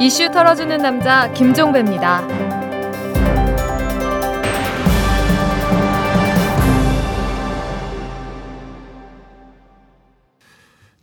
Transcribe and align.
이슈 0.00 0.30
털어주는 0.30 0.78
남자 0.78 1.32
김종배입니다. 1.32 2.24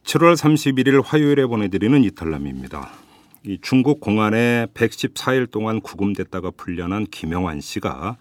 7월 0.04 0.38
31일 0.38 1.03
화요일에 1.03 1.46
보내드리는 1.46 2.06
이탈남입니다. 2.06 2.89
이 3.44 3.60
중국 3.62 3.99
공안에 3.99 4.67
114일 4.74 5.52
동안 5.52 5.81
구금됐다가 5.81 6.52
풀려난 6.52 7.06
김영환 7.06 7.60
씨가 7.60 8.16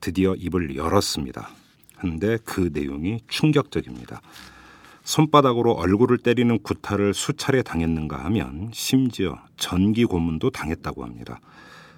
드디어 0.00 0.34
입을 0.34 0.74
열었습니다. 0.74 1.50
근데 1.98 2.38
그 2.46 2.70
내용이 2.72 3.20
충격적입니다. 3.28 4.22
손바닥으로 5.08 5.72
얼굴을 5.72 6.18
때리는 6.18 6.58
구타를 6.62 7.14
수차례 7.14 7.62
당했는가 7.62 8.26
하면 8.26 8.70
심지어 8.74 9.38
전기 9.56 10.04
고문도 10.04 10.50
당했다고 10.50 11.02
합니다. 11.02 11.40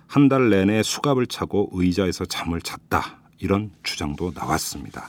한 0.06 0.28
달 0.28 0.48
내내 0.48 0.84
수갑을 0.84 1.26
차고 1.26 1.70
의자에서 1.72 2.24
잠을 2.26 2.60
잤다. 2.60 3.18
이런 3.38 3.72
주장도 3.82 4.30
나왔습니다. 4.32 5.08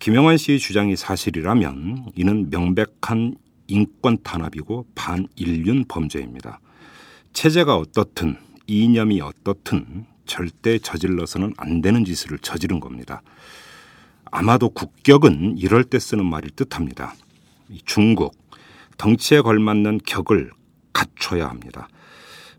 김영환 0.00 0.38
씨의 0.38 0.58
주장이 0.58 0.96
사실이라면 0.96 2.10
이는 2.16 2.50
명백한 2.50 3.36
인권 3.68 4.18
탄압이고 4.24 4.86
반인륜 4.96 5.84
범죄입니다. 5.86 6.58
체제가 7.32 7.76
어떻든 7.76 8.36
이념이 8.66 9.20
어떻든 9.20 10.04
절대 10.26 10.80
저질러서는 10.80 11.54
안 11.58 11.80
되는 11.80 12.04
짓을 12.04 12.38
저지른 12.40 12.80
겁니다. 12.80 13.22
아마도 14.30 14.68
국격은 14.68 15.58
이럴 15.58 15.84
때 15.84 15.98
쓰는 15.98 16.24
말일 16.24 16.50
듯합니다. 16.50 17.14
중국 17.84 18.36
덩치에 18.96 19.40
걸맞는 19.40 20.00
격을 20.06 20.50
갖춰야 20.92 21.48
합니다. 21.48 21.88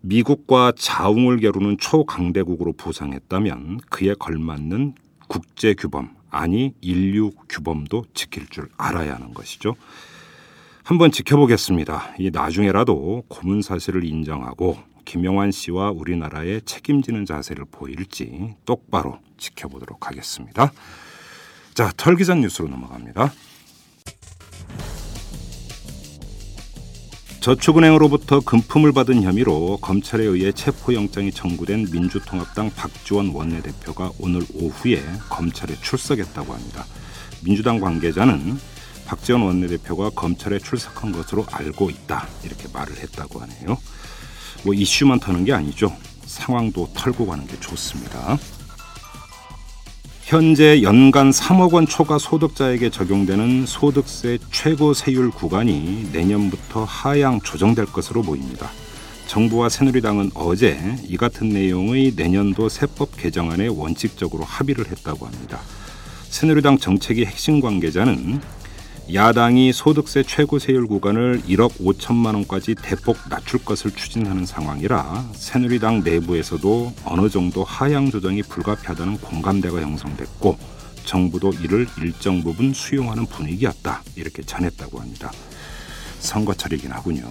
미국과 0.01 0.73
자웅을 0.77 1.39
겨루는 1.39 1.77
초강대국으로 1.77 2.73
부상했다면 2.73 3.81
그에 3.89 4.13
걸맞는 4.13 4.95
국제 5.27 5.73
규범 5.73 6.15
아니 6.29 6.73
인류 6.81 7.31
규범도 7.49 8.05
지킬 8.13 8.47
줄 8.47 8.69
알아야 8.77 9.15
하는 9.15 9.33
것이죠. 9.33 9.75
한번 10.83 11.11
지켜보겠습니다. 11.11 12.15
이 12.17 12.31
나중에라도 12.31 13.23
고문 13.27 13.61
사실을 13.61 14.03
인정하고 14.05 14.77
김영환 15.05 15.51
씨와 15.51 15.91
우리나라의 15.91 16.61
책임지는 16.65 17.25
자세를 17.25 17.65
보일지 17.69 18.55
똑바로 18.65 19.19
지켜보도록 19.37 20.07
하겠습니다. 20.07 20.71
자, 21.73 21.91
털기전 21.95 22.41
뉴스로 22.41 22.67
넘어갑니다. 22.67 23.31
저축은행으로부터 27.39 28.41
금품을 28.41 28.91
받은 28.91 29.23
혐의로 29.23 29.77
검찰에 29.77 30.25
의해 30.25 30.51
체포영장이 30.51 31.31
청구된 31.31 31.87
민주통합당 31.89 32.69
박지원 32.71 33.29
원내대표가 33.29 34.11
오늘 34.19 34.41
오후에 34.53 35.01
검찰에 35.29 35.75
출석했다고 35.81 36.53
합니다. 36.53 36.85
민주당 37.41 37.79
관계자는 37.79 38.59
박지원 39.05 39.41
원내대표가 39.43 40.09
검찰에 40.11 40.59
출석한 40.59 41.13
것으로 41.13 41.45
알고 41.49 41.89
있다 41.89 42.27
이렇게 42.43 42.67
말을 42.73 42.97
했다고 42.97 43.39
하네요. 43.39 43.77
뭐 44.65 44.73
이슈만 44.73 45.21
터는 45.21 45.45
게 45.45 45.53
아니죠. 45.53 45.95
상황도 46.25 46.91
털고 46.93 47.25
가는 47.25 47.47
게 47.47 47.57
좋습니다. 47.59 48.37
현재 50.29 50.83
연간 50.83 51.31
3억 51.31 51.73
원 51.73 51.87
초과 51.87 52.19
소득자에게 52.19 52.91
적용되는 52.91 53.65
소득세 53.65 54.37
최고 54.51 54.93
세율 54.93 55.31
구간이 55.31 56.09
내년부터 56.13 56.83
하향 56.83 57.41
조정될 57.41 57.87
것으로 57.87 58.21
보입니다. 58.21 58.69
정부와 59.25 59.69
새누리당은 59.69 60.29
어제 60.35 60.77
이 61.03 61.17
같은 61.17 61.49
내용의 61.49 62.13
내년도 62.15 62.69
세법 62.69 63.17
개정안에 63.17 63.69
원칙적으로 63.69 64.43
합의를 64.43 64.91
했다고 64.91 65.25
합니다. 65.25 65.61
새누리당 66.29 66.77
정책위 66.77 67.25
핵심 67.25 67.59
관계자는 67.59 68.39
야당이 69.11 69.73
소득세 69.73 70.21
최고 70.21 70.59
세율 70.59 70.85
구간을 70.85 71.41
1억 71.47 71.79
5천만 71.79 72.35
원까지 72.35 72.75
대폭 72.75 73.17
낮출 73.27 73.59
것을 73.65 73.89
추진하는 73.89 74.45
상황이라 74.45 75.31
새누리당 75.33 76.03
내부에서도 76.03 76.93
어느 77.05 77.27
정도 77.27 77.63
하향 77.63 78.11
조정이 78.11 78.43
불가피하다는 78.43 79.17
공감대가 79.17 79.81
형성됐고 79.81 80.59
정부도 81.05 81.53
이를 81.63 81.87
일정 81.99 82.43
부분 82.43 82.71
수용하는 82.71 83.25
분위기였다 83.25 84.03
이렇게 84.15 84.43
전했다고 84.43 84.99
합니다. 84.99 85.31
선거철이긴 86.19 86.91
하군요. 86.91 87.23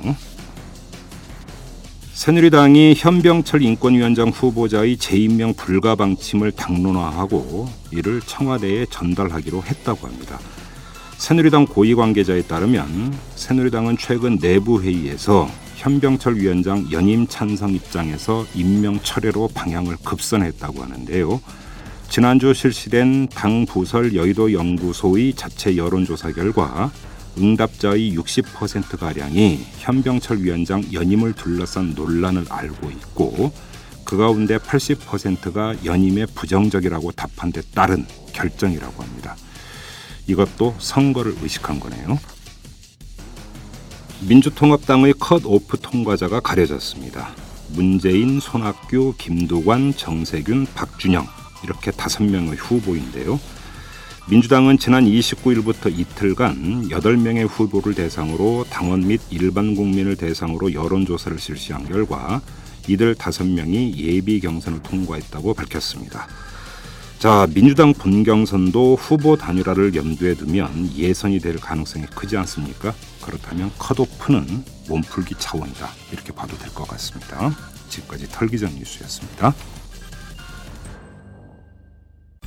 새누리당이 2.12 2.95
현병철 2.97 3.62
인권위원장 3.62 4.31
후보자의 4.31 4.97
재임명 4.97 5.55
불가 5.55 5.95
방침을 5.95 6.50
당론화하고 6.50 7.69
이를 7.93 8.21
청와대에 8.21 8.87
전달하기로 8.87 9.62
했다고 9.62 10.09
합니다. 10.09 10.41
새누리당 11.18 11.66
고위 11.66 11.96
관계자에 11.96 12.42
따르면 12.42 13.12
새누리당은 13.34 13.98
최근 13.98 14.38
내부 14.38 14.80
회의에서 14.80 15.50
현병철 15.74 16.36
위원장 16.36 16.86
연임 16.92 17.26
찬성 17.26 17.74
입장에서 17.74 18.46
임명 18.54 19.00
철회로 19.02 19.48
방향을 19.52 19.96
급선했다고 20.04 20.80
하는데요. 20.80 21.40
지난주 22.08 22.54
실시된 22.54 23.28
당 23.28 23.66
부설 23.66 24.14
여의도 24.14 24.52
연구소의 24.52 25.34
자체 25.34 25.76
여론조사 25.76 26.32
결과 26.32 26.90
응답자의 27.36 28.16
60%가량이 28.16 29.58
현병철 29.78 30.38
위원장 30.38 30.84
연임을 30.92 31.32
둘러싼 31.32 31.94
논란을 31.94 32.46
알고 32.48 32.90
있고 32.90 33.52
그 34.04 34.16
가운데 34.16 34.56
80%가 34.56 35.74
연임에 35.84 36.26
부정적이라고 36.26 37.12
답한 37.12 37.50
데 37.52 37.60
따른 37.74 38.06
결정이라고 38.32 39.02
합니다. 39.02 39.36
이것도 40.28 40.77
선거를 40.78 41.34
의식한 41.43 41.81
거네요. 41.81 42.19
민주통합당의 44.28 45.15
컷오프 45.19 45.78
통과자가 45.81 46.41
가려졌습니다. 46.41 47.31
문재인, 47.69 48.41
손학규, 48.41 49.15
김두관, 49.19 49.94
정세균, 49.97 50.66
박준영 50.75 51.27
이렇게 51.65 51.91
다섯 51.91 52.22
명의 52.22 52.55
후보인데요. 52.56 53.41
민주당은 54.31 54.78
지난 54.78 55.05
29일부터 55.05 55.91
이틀간 55.97 56.89
8명의 56.89 57.49
후보를 57.49 57.95
대상으로 57.95 58.66
당원 58.69 59.06
및 59.06 59.21
일반 59.31 59.75
국민을 59.75 60.16
대상으로 60.16 60.75
여론조사를 60.75 61.39
실시한 61.39 61.89
결과 61.89 62.43
이들 62.89 63.15
다섯 63.15 63.47
명이 63.47 63.95
예비 63.97 64.41
경선을 64.41 64.83
통과했다고 64.83 65.55
밝혔습니다. 65.55 66.27
자, 67.18 67.48
민주당 67.52 67.92
본경선도 67.92 68.94
후보 68.94 69.36
단일화를 69.36 69.94
염두에 69.96 70.34
두면 70.34 70.92
예선이 70.94 71.40
될 71.40 71.56
가능성이 71.56 72.06
크지 72.06 72.36
않습니까? 72.36 72.94
그렇다면 73.24 73.72
컷오프는 73.78 74.46
몸풀기 74.88 75.34
차원이다. 75.38 75.88
이렇게 76.12 76.32
봐도 76.32 76.56
될 76.56 76.68
것 76.72 76.86
같습니다. 76.86 77.50
지금까지 77.88 78.28
털기전 78.28 78.70
뉴스였습니다. 78.76 79.52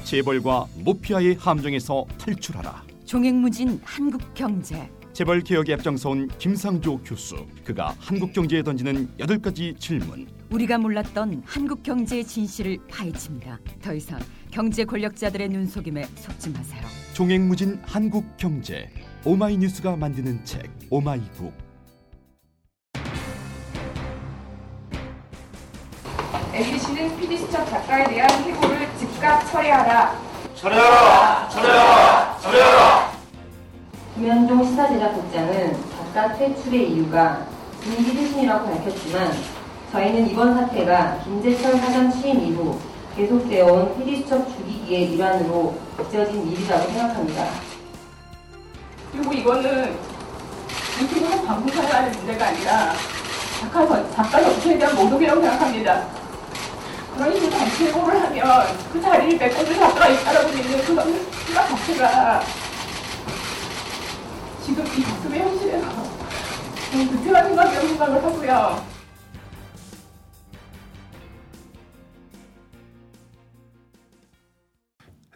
재벌과 0.05 0.67
모피아의 0.85 1.35
함정에서 1.39 2.05
탈출하라. 2.17 2.83
종횡무진 3.05 3.81
한국 3.83 4.33
경제. 4.33 4.89
재벌 5.11 5.41
개혁에 5.41 5.73
앞장서온 5.73 6.29
김상조 6.39 6.99
교수. 6.99 7.45
그가 7.65 7.93
한국 7.99 8.31
경제에 8.31 8.63
던지는 8.63 9.09
여덟 9.19 9.37
가지 9.37 9.75
질문. 9.77 10.27
우리가 10.49 10.77
몰랐던 10.77 11.43
한국 11.45 11.83
경제의 11.83 12.23
진실을 12.23 12.77
파헤칩니다. 12.89 13.59
더 13.81 13.93
이상 13.93 14.19
경제 14.51 14.83
권력자들의 14.83 15.47
눈속임에 15.49 16.03
속지 16.15 16.49
마세요. 16.49 16.81
종횡무진 17.13 17.79
한국 17.83 18.25
경제. 18.37 18.89
오마이뉴스가 19.23 19.95
만드는 19.95 20.43
책 20.43 20.69
오마이북. 20.89 21.53
MBC는 26.53 27.17
PD수첩 27.17 27.69
작가에 27.69 28.03
대한 28.09 28.29
해고를 28.43 28.87
즉각 28.99 29.49
철회하라. 29.49 30.19
철회하라! 30.55 31.49
철회하라! 31.49 32.39
철회하라! 32.41 33.11
김현종 34.15 34.63
시사제작 34.65 35.13
국장은 35.13 35.73
작가 35.97 36.33
퇴출의 36.37 36.91
이유가 36.91 37.47
분위기 37.79 38.11
쇄신이라고 38.11 38.65
밝혔지만 38.69 39.31
저희는 39.93 40.29
이번 40.29 40.53
사태가 40.55 41.23
김재철 41.23 41.77
사장 41.77 42.11
취임 42.11 42.39
이후 42.41 42.77
계속되어 43.15 43.65
온 43.65 43.97
PD수첩 43.97 44.47
죽이기의 44.57 45.13
일환으로 45.13 45.75
빚어진 45.97 46.47
일이라고 46.51 46.83
생각합니다. 46.87 47.49
그리고 49.11 49.33
이거는 49.33 49.95
유튜브는 51.01 51.45
방송사에 51.45 51.85
하는 51.87 52.11
문제가 52.11 52.47
아니라 52.47 52.93
작가, 53.59 53.87
전- 53.87 54.11
작가 54.15 54.41
전체에 54.41 54.77
대한 54.77 54.95
모독이라고 54.95 55.41
생각합니다. 55.41 56.07
그런 57.15 57.33
식으로 57.35 57.51
단체 57.51 57.85
해고를 57.87 58.21
하면 58.23 58.63
그 58.93 59.01
자리를 59.01 59.37
메꿔줄 59.37 59.75
작가가 59.77 60.07
있다라고 60.07 60.47
믿는 60.49 60.85
그런 60.85 61.25
생각 61.45 61.67
자체가 61.67 62.41
지금 64.65 64.85
이 64.85 64.89
지금의 65.03 65.39
현실에서 65.41 65.87
불필요한 66.91 67.47
생각이라고 67.49 67.87
생각을 67.87 68.23
하고요. 68.23 68.90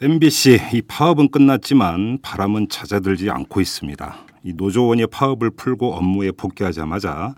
MBC 0.02 0.60
이 0.74 0.82
파업은 0.82 1.30
끝났지만 1.30 2.20
바람은 2.22 2.68
잦아들지 2.68 3.30
않고 3.30 3.62
있습니다. 3.62 4.18
이 4.44 4.52
노조원이 4.52 5.08
파업을 5.08 5.52
풀고 5.52 5.94
업무에 5.94 6.32
복귀하자마자 6.34 7.34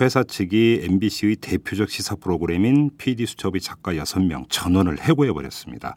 회사 0.00 0.24
측이 0.24 0.80
MBC의 0.82 1.36
대표적 1.36 1.90
시사 1.90 2.16
프로그램인 2.16 2.90
PD 2.98 3.24
수첩의 3.24 3.60
작가 3.60 3.94
6명 3.94 4.46
전원을 4.48 5.00
해고해 5.00 5.32
버렸습니다. 5.32 5.94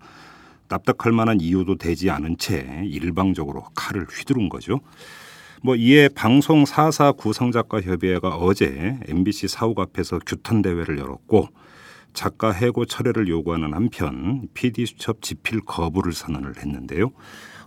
납득할 0.68 1.12
만한 1.12 1.42
이유도 1.42 1.76
되지 1.76 2.12
않은 2.12 2.38
채 2.38 2.84
일방적으로 2.84 3.64
칼을 3.74 4.06
휘두른 4.06 4.48
거죠. 4.48 4.82
뭐 5.64 5.76
이에 5.76 6.08
방송 6.10 6.68
사사 6.68 7.14
구성작가 7.14 7.82
협의회가 7.82 8.36
어제 8.36 9.00
MBC 9.08 9.48
사옥 9.48 9.80
앞에서 9.80 10.20
규탄 10.24 10.62
대회를 10.62 11.00
열었고 11.00 11.50
작가 12.16 12.52
해고 12.52 12.86
철회를 12.86 13.28
요구하는 13.28 13.74
한편 13.74 14.48
PD 14.54 14.86
수첩 14.88 15.22
집필 15.22 15.62
거부를 15.62 16.14
선언을 16.14 16.58
했는데요. 16.58 17.12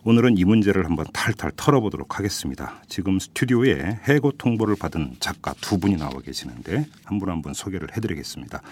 오늘은 0.04 0.38
이 0.38 0.44
문제를 0.44 0.84
한번 0.86 1.04
탈탈 1.12 1.52
털어보도록 1.56 2.18
하겠습니다. 2.18 2.82
지금 2.88 3.18
스튜디오에 3.18 4.00
해고 4.08 4.32
통보를 4.32 4.76
받은 4.76 5.16
작가 5.20 5.52
두 5.60 5.78
분이 5.78 5.96
나와 5.96 6.12
계시는데 6.24 6.86
한 7.04 7.18
분 7.18 7.28
한분 7.28 7.52
소개를 7.52 7.88
해드리겠습니다. 7.96 8.62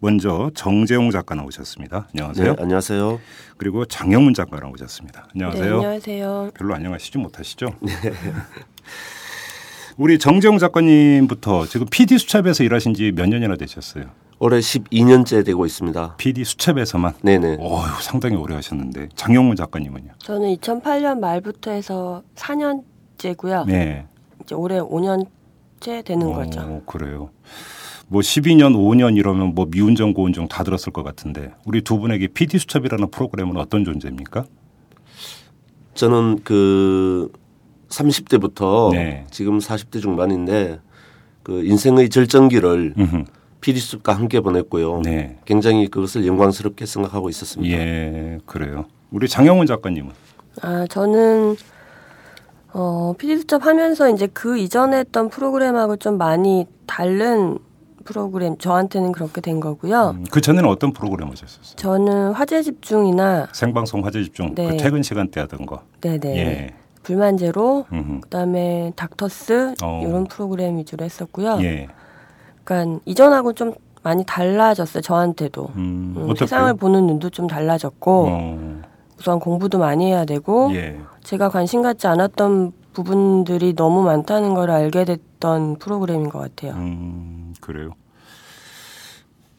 먼저 0.00 0.50
정재용 0.54 1.10
작가 1.12 1.36
나오셨습니다. 1.36 2.08
안녕하세요. 2.12 2.54
네, 2.56 2.62
안녕하세요. 2.62 3.20
그리고 3.58 3.84
장영문 3.84 4.34
작가 4.34 4.58
나오셨습니다. 4.58 5.28
안녕하세요. 5.34 5.64
네, 5.64 5.70
안녕하세요. 5.70 6.50
별로 6.54 6.74
안녕하시지 6.74 7.18
못하시죠? 7.18 7.76
우리 9.98 10.18
정재용 10.18 10.58
작가님부터 10.58 11.66
지금 11.66 11.86
PD 11.88 12.18
수첩에서 12.18 12.64
일하신 12.64 12.94
지 12.94 13.12
몇 13.12 13.28
년이나 13.28 13.54
되셨어요? 13.56 14.06
올해 14.44 14.58
12년째 14.58 15.44
되고 15.46 15.64
있습니다. 15.64 16.16
PD 16.16 16.42
수첩에서만? 16.42 17.12
네네. 17.22 17.58
어휴, 17.60 18.02
상당히 18.02 18.34
오래 18.34 18.56
하셨는데 18.56 19.10
장영문 19.14 19.54
작가님은요? 19.54 20.14
저는 20.18 20.56
2008년 20.56 21.20
말부터 21.20 21.70
해서 21.70 22.24
4년째고요. 22.34 23.66
네. 23.66 24.04
이제 24.42 24.56
올해 24.56 24.80
5년째 24.80 26.04
되는 26.04 26.26
어, 26.26 26.32
거죠. 26.32 26.82
그래요. 26.86 27.30
뭐 28.08 28.20
12년, 28.20 28.74
5년 28.74 29.16
이러면 29.16 29.54
뭐 29.54 29.66
미운정, 29.70 30.12
고운정 30.12 30.48
다 30.48 30.64
들었을 30.64 30.92
것 30.92 31.04
같은데 31.04 31.52
우리 31.64 31.82
두 31.82 32.00
분에게 32.00 32.26
PD 32.26 32.58
수첩이라는 32.58 33.12
프로그램은 33.12 33.56
어떤 33.58 33.84
존재입니까? 33.84 34.46
저는 35.94 36.40
그 36.42 37.30
30대부터 37.90 38.90
네. 38.90 39.24
지금 39.30 39.58
40대 39.58 40.02
중반인데 40.02 40.80
그 41.44 41.64
인생의 41.64 42.08
절정기를 42.08 42.94
음흠. 42.98 43.24
피디숲과 43.62 44.12
함께 44.12 44.40
보냈고요. 44.40 45.00
네. 45.02 45.38
굉장히 45.46 45.88
그것을 45.88 46.26
영광스럽게 46.26 46.84
생각하고 46.84 47.30
있었습니다. 47.30 47.74
예, 47.74 48.38
그래요. 48.44 48.84
우리 49.10 49.28
장영문 49.28 49.66
작가님은? 49.66 50.10
아, 50.60 50.86
저는 50.90 51.56
어, 52.74 53.14
PD 53.16 53.38
수첩 53.38 53.64
하면서 53.64 54.10
이제 54.10 54.26
그 54.26 54.58
이전에 54.58 54.98
했던 54.98 55.30
프로그램하고 55.30 55.96
좀 55.96 56.18
많이 56.18 56.66
다른 56.86 57.58
프로그램 58.04 58.58
저한테는 58.58 59.12
그렇게 59.12 59.40
된 59.40 59.60
거고요. 59.60 60.16
음, 60.16 60.24
그 60.30 60.40
전에는 60.40 60.68
어떤 60.68 60.92
프로그램 60.92 61.30
하셨었어요? 61.30 61.76
저는 61.76 62.32
화제 62.32 62.60
집중이나 62.62 63.48
생방송 63.52 64.04
화제 64.04 64.24
집중 64.24 64.54
네. 64.56 64.70
그 64.70 64.76
퇴근 64.76 65.02
시간대 65.04 65.40
하던 65.40 65.66
거. 65.66 65.82
네네 66.00 66.36
예. 66.36 66.70
불만제로 67.04 67.86
음흠. 67.92 68.20
그다음에 68.22 68.92
닥터스 68.96 69.74
어. 69.84 70.02
이런 70.04 70.24
프로그램 70.26 70.78
위주로 70.78 71.04
했었고요. 71.04 71.58
예. 71.62 71.88
그러니까 72.64 73.00
이전하고 73.04 73.52
좀 73.52 73.74
많이 74.02 74.24
달라졌어요. 74.24 75.00
저한테도 75.00 75.70
음, 75.76 76.14
음? 76.16 76.34
세상을 76.34 76.74
보는 76.74 77.06
눈도 77.06 77.30
좀 77.30 77.46
달라졌고 77.46 78.26
어, 78.28 78.82
우선 79.18 79.38
공부도 79.38 79.78
많이 79.78 80.06
해야 80.06 80.24
되고 80.24 80.70
예. 80.74 80.98
제가 81.22 81.48
관심 81.48 81.82
갖지 81.82 82.06
않았던 82.06 82.72
부분들이 82.92 83.74
너무 83.74 84.02
많다는 84.02 84.54
걸 84.54 84.70
알게 84.70 85.04
됐던 85.04 85.76
프로그램인 85.78 86.28
것 86.28 86.40
같아요. 86.40 86.74
음, 86.74 87.54
그래요. 87.60 87.92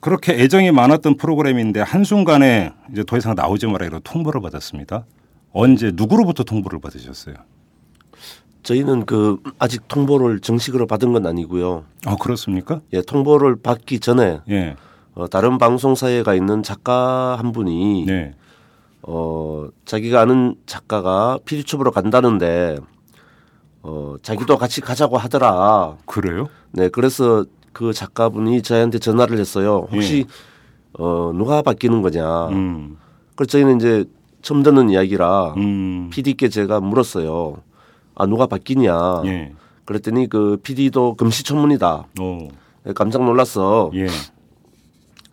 그렇게 0.01 0.33
애정이 0.33 0.71
많았던 0.71 1.15
프로그램인데 1.15 1.79
한순간에 1.79 2.73
이제 2.91 3.03
더 3.07 3.17
이상 3.17 3.35
나오지 3.35 3.67
마라 3.67 3.85
이런 3.85 4.01
통보를 4.03 4.41
받았습니다. 4.41 5.05
언제 5.53 5.91
누구로부터 5.95 6.43
통보를 6.43 6.79
받으셨어요? 6.81 7.35
저희는 8.63 9.05
그 9.05 9.37
아직 9.59 9.87
통보를 9.87 10.39
정식으로 10.39 10.87
받은 10.87 11.13
건 11.13 11.25
아니고요. 11.25 11.83
아 12.05 12.15
그렇습니까? 12.15 12.81
예, 12.93 13.01
통보를 13.01 13.57
받기 13.57 13.99
전에 13.99 14.39
예. 14.49 14.75
어, 15.15 15.27
다른 15.27 15.57
방송사에 15.57 16.23
가 16.23 16.33
있는 16.33 16.63
작가 16.63 17.35
한 17.37 17.51
분이 17.51 18.05
네. 18.07 18.33
어, 19.03 19.67
자기가 19.85 20.21
아는 20.21 20.55
작가가 20.65 21.37
피디첩으로 21.45 21.91
간다는데 21.91 22.77
어, 23.83 24.15
자기도 24.21 24.57
같이 24.57 24.79
가자고 24.81 25.17
하더라. 25.17 25.97
그래요? 26.05 26.47
네, 26.71 26.87
그래서 26.87 27.45
그 27.73 27.91
작가분이 27.91 28.61
저희한테 28.61 28.99
전화를 28.99 29.37
했어요. 29.37 29.87
혹시 29.91 30.25
어, 30.97 31.31
누가 31.35 31.61
바뀌는 31.61 32.01
거냐. 32.01 32.47
음. 32.47 32.97
그래서 33.35 33.51
저희는 33.51 33.77
이제 33.77 34.05
처음 34.41 34.63
듣는 34.63 34.89
이야기라 34.89 35.55
음. 35.57 36.09
PD께 36.11 36.49
제가 36.49 36.79
물었어요. 36.79 37.57
아, 38.15 38.25
누가 38.25 38.45
바뀌냐. 38.47 39.23
예. 39.25 39.53
그랬더니 39.85 40.29
그 40.29 40.57
PD도 40.63 41.15
금시초문이다. 41.15 42.07
오. 42.19 42.47
깜짝 42.95 43.23
놀랐어. 43.23 43.91
예. 43.95 44.07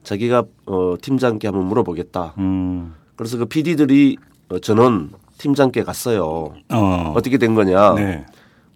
자기가 0.02 0.44
어, 0.66 0.94
팀장께 1.00 1.48
한번 1.48 1.66
물어보겠다. 1.66 2.34
음. 2.38 2.94
그래서 3.16 3.38
그 3.38 3.46
PD들이 3.46 4.16
어, 4.48 4.58
전원 4.58 5.10
팀장께 5.38 5.82
갔어요. 5.84 6.54
어. 6.72 7.12
어떻게 7.16 7.38
된 7.38 7.54
거냐. 7.54 7.94
네. 7.94 8.26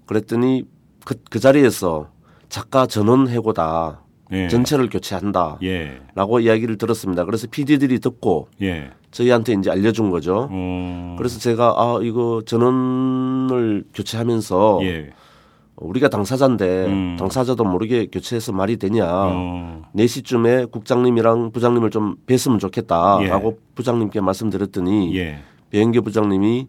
그랬더니 0.06 0.64
그, 1.04 1.14
그 1.30 1.40
자리에서 1.40 2.08
작가 2.48 2.86
전원 2.86 3.28
해고다. 3.28 4.00
예. 4.32 4.48
전체를 4.48 4.88
교체한다. 4.88 5.58
예. 5.62 6.00
라고 6.14 6.40
이야기를 6.40 6.78
들었습니다. 6.78 7.24
그래서 7.24 7.46
PD들이 7.50 7.98
듣고 8.00 8.48
예. 8.62 8.90
저희한테 9.10 9.52
이제 9.54 9.70
알려준 9.70 10.10
거죠. 10.10 10.48
어. 10.50 11.14
그래서 11.18 11.38
제가 11.38 11.74
아 11.76 11.98
이거 12.02 12.42
전원을 12.46 13.84
교체하면서 13.94 14.80
예. 14.82 15.10
우리가 15.76 16.08
당사자인데 16.08 16.86
음. 16.86 17.16
당사자도 17.18 17.64
모르게 17.64 18.06
교체해서 18.06 18.52
말이 18.52 18.76
되냐. 18.76 19.04
어. 19.06 19.82
4시쯤에 19.96 20.70
국장님이랑 20.70 21.50
부장님을 21.52 21.90
좀 21.90 22.16
뵀으면 22.26 22.58
좋겠다라고 22.60 23.48
예. 23.60 23.74
부장님께 23.74 24.20
말씀드렸더니 24.20 25.16
예. 25.16 25.38
배영계 25.70 26.00
부장님이 26.00 26.68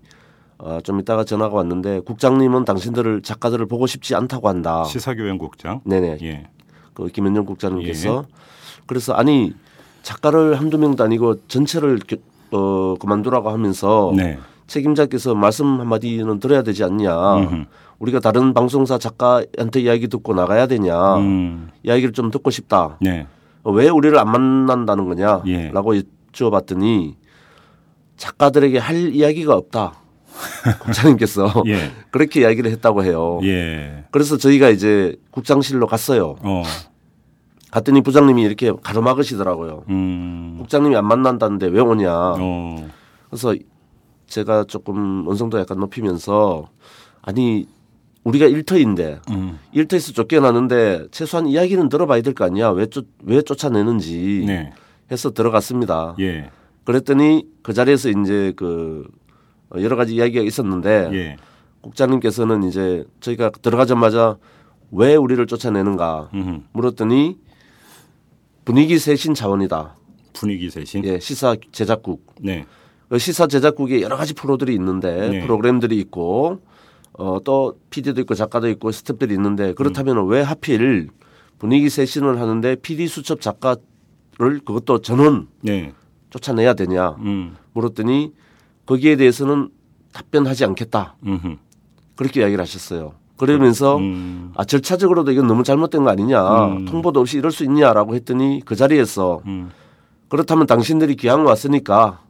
어, 0.57 0.79
좀 0.81 0.99
이따가 0.99 1.23
전화가 1.23 1.55
왔는데 1.55 1.99
국장님은 2.01 2.65
당신들을 2.65 3.21
작가들을 3.21 3.65
보고 3.67 3.87
싶지 3.87 4.15
않다고 4.15 4.47
한다. 4.47 4.83
시사교연국장. 4.85 5.81
네네. 5.85 6.17
예. 6.23 6.47
그 6.95 7.07
김현정 7.09 7.45
국장님께서 7.45 8.25
그래서 8.87 9.13
아니 9.13 9.53
작가를 10.01 10.55
한두 10.59 10.77
명도 10.77 11.03
아니고 11.03 11.47
전체를 11.47 11.99
교- 12.07 12.17
어, 12.51 12.95
그만두라고 12.99 13.49
하면서 13.49 14.11
네. 14.15 14.39
책임자께서 14.67 15.35
말씀 15.35 15.79
한마디는 15.79 16.39
들어야 16.39 16.63
되지 16.63 16.83
않냐. 16.83 17.37
음흠. 17.37 17.65
우리가 17.99 18.19
다른 18.19 18.53
방송사 18.53 18.97
작가한테 18.97 19.81
이야기 19.81 20.07
듣고 20.07 20.33
나가야 20.33 20.67
되냐. 20.67 21.17
음. 21.17 21.69
이야기를 21.83 22.13
좀 22.13 22.31
듣고 22.31 22.49
싶다. 22.49 22.97
네. 23.01 23.27
어, 23.63 23.71
왜 23.71 23.89
우리를 23.89 24.17
안 24.17 24.29
만난다는 24.31 25.05
거냐? 25.07 25.43
예. 25.47 25.69
라고 25.71 25.93
여쭤봤더니 25.95 27.15
작가들에게 28.17 28.77
할 28.79 28.95
이야기가 29.13 29.55
없다. 29.55 29.93
국장님께서 30.81 31.63
예. 31.67 31.91
그렇게 32.11 32.41
이야기를 32.41 32.71
했다고 32.71 33.03
해요. 33.03 33.39
예. 33.43 34.03
그래서 34.11 34.37
저희가 34.37 34.69
이제 34.69 35.15
국장실로 35.31 35.87
갔어요. 35.87 36.35
어. 36.41 36.63
갔더니 37.71 38.01
부장님이 38.01 38.43
이렇게 38.43 38.71
가로막으시더라고요. 38.83 39.83
음. 39.89 40.55
국장님이 40.59 40.95
안 40.95 41.07
만난다는데 41.07 41.67
왜 41.67 41.81
오냐. 41.81 42.11
어. 42.39 42.87
그래서 43.29 43.53
제가 44.27 44.63
조금 44.65 45.27
언성도 45.27 45.59
약간 45.59 45.79
높이면서 45.79 46.69
아니 47.21 47.67
우리가 48.23 48.45
일터인데 48.47 49.19
음. 49.29 49.59
일터에서 49.71 50.13
쫓겨나는데 50.13 51.07
최소한 51.11 51.47
이야기는 51.47 51.89
들어봐야 51.89 52.21
될 52.21 52.33
거 52.33 52.45
아니야. 52.45 52.69
왜, 52.69 52.87
쫓, 52.87 53.05
왜 53.23 53.41
쫓아내는지 53.41 54.43
네. 54.47 54.71
해서 55.11 55.31
들어갔습니다. 55.31 56.15
예. 56.19 56.49
그랬더니 56.85 57.45
그 57.61 57.73
자리에서 57.73 58.09
이제 58.09 58.53
그 58.55 59.07
여러 59.75 59.95
가지 59.95 60.15
이야기가 60.15 60.43
있었는데 60.43 61.09
예. 61.13 61.37
국장님께서는 61.81 62.63
이제 62.63 63.03
저희가 63.19 63.49
들어가자마자 63.49 64.37
왜 64.91 65.15
우리를 65.15 65.45
쫓아내는가 65.47 66.29
음. 66.33 66.65
물었더니 66.73 67.37
분위기 68.63 68.97
세신 68.97 69.33
차원이다. 69.33 69.95
분위기 70.33 70.69
세신. 70.69 71.05
예, 71.05 71.19
시사 71.19 71.55
제작국. 71.71 72.35
네. 72.41 72.65
그 73.09 73.19
시사 73.19 73.47
제작국에 73.47 74.01
여러 74.01 74.17
가지 74.17 74.33
프로들이 74.33 74.73
있는데 74.73 75.29
네. 75.29 75.41
프로그램들이 75.41 75.97
있고 75.99 76.61
어, 77.13 77.39
또 77.43 77.77
PD도 77.89 78.21
있고 78.21 78.33
작가도 78.33 78.67
있고 78.69 78.89
스탭들이 78.89 79.31
있는데 79.31 79.73
그렇다면 79.73 80.27
왜 80.27 80.41
하필 80.41 81.09
분위기 81.59 81.89
세신을 81.89 82.41
하는데 82.41 82.75
PD 82.75 83.07
수첩 83.07 83.41
작가를 83.41 84.59
그것도 84.65 84.99
전원 84.99 85.47
네. 85.61 85.93
쫓아내야 86.31 86.73
되냐 86.73 87.11
음. 87.19 87.55
물었더니 87.73 88.33
거기에 88.85 89.15
대해서는 89.15 89.69
답변하지 90.13 90.65
않겠다. 90.65 91.15
음흠. 91.25 91.57
그렇게 92.15 92.41
이야기를 92.41 92.61
하셨어요. 92.61 93.13
그러면서 93.37 93.97
음. 93.97 94.53
아 94.55 94.63
절차적으로도 94.63 95.31
이건 95.31 95.47
너무 95.47 95.63
잘못된 95.63 96.03
거 96.03 96.09
아니냐. 96.09 96.65
음. 96.67 96.85
통보도 96.85 97.19
없이 97.19 97.37
이럴 97.37 97.51
수 97.51 97.63
있냐라고 97.63 98.15
했더니 98.15 98.61
그 98.63 98.75
자리에서 98.75 99.41
음. 99.45 99.71
그렇다면 100.29 100.67
당신들이 100.67 101.15
기왕 101.15 101.45
왔으니까 101.45 102.21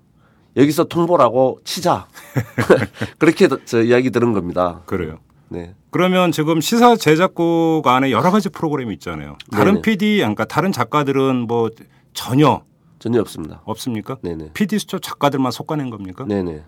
여기서 0.58 0.86
통보라고 0.86 1.60
치자. 1.64 2.08
그렇게 3.20 3.48
저 3.66 3.84
이야기 3.84 4.10
들은 4.10 4.34
겁니다. 4.34 4.82
그래요. 4.86 5.20
네. 5.50 5.76
그러면 5.92 6.32
지금 6.32 6.60
시사 6.60 6.96
제작국 6.96 7.86
안에 7.86 8.12
여러 8.12 8.32
가지 8.32 8.50
프로그램이 8.50 8.94
있잖아요. 8.96 9.38
다른 9.52 9.76
네네. 9.76 9.82
PD, 9.82 10.18
그러니까 10.18 10.46
다른 10.46 10.72
작가들은 10.72 11.48
뭐 11.48 11.70
전혀 12.14 12.64
전혀 13.06 13.22
없습니다. 13.22 13.62
없습니까? 13.66 14.18
네네. 14.24 14.50
PD 14.56 14.80
수첩 14.80 15.00
작가들만 15.04 15.52
속아낸 15.52 15.92
겁니까? 15.92 16.26
네네. 16.28 16.64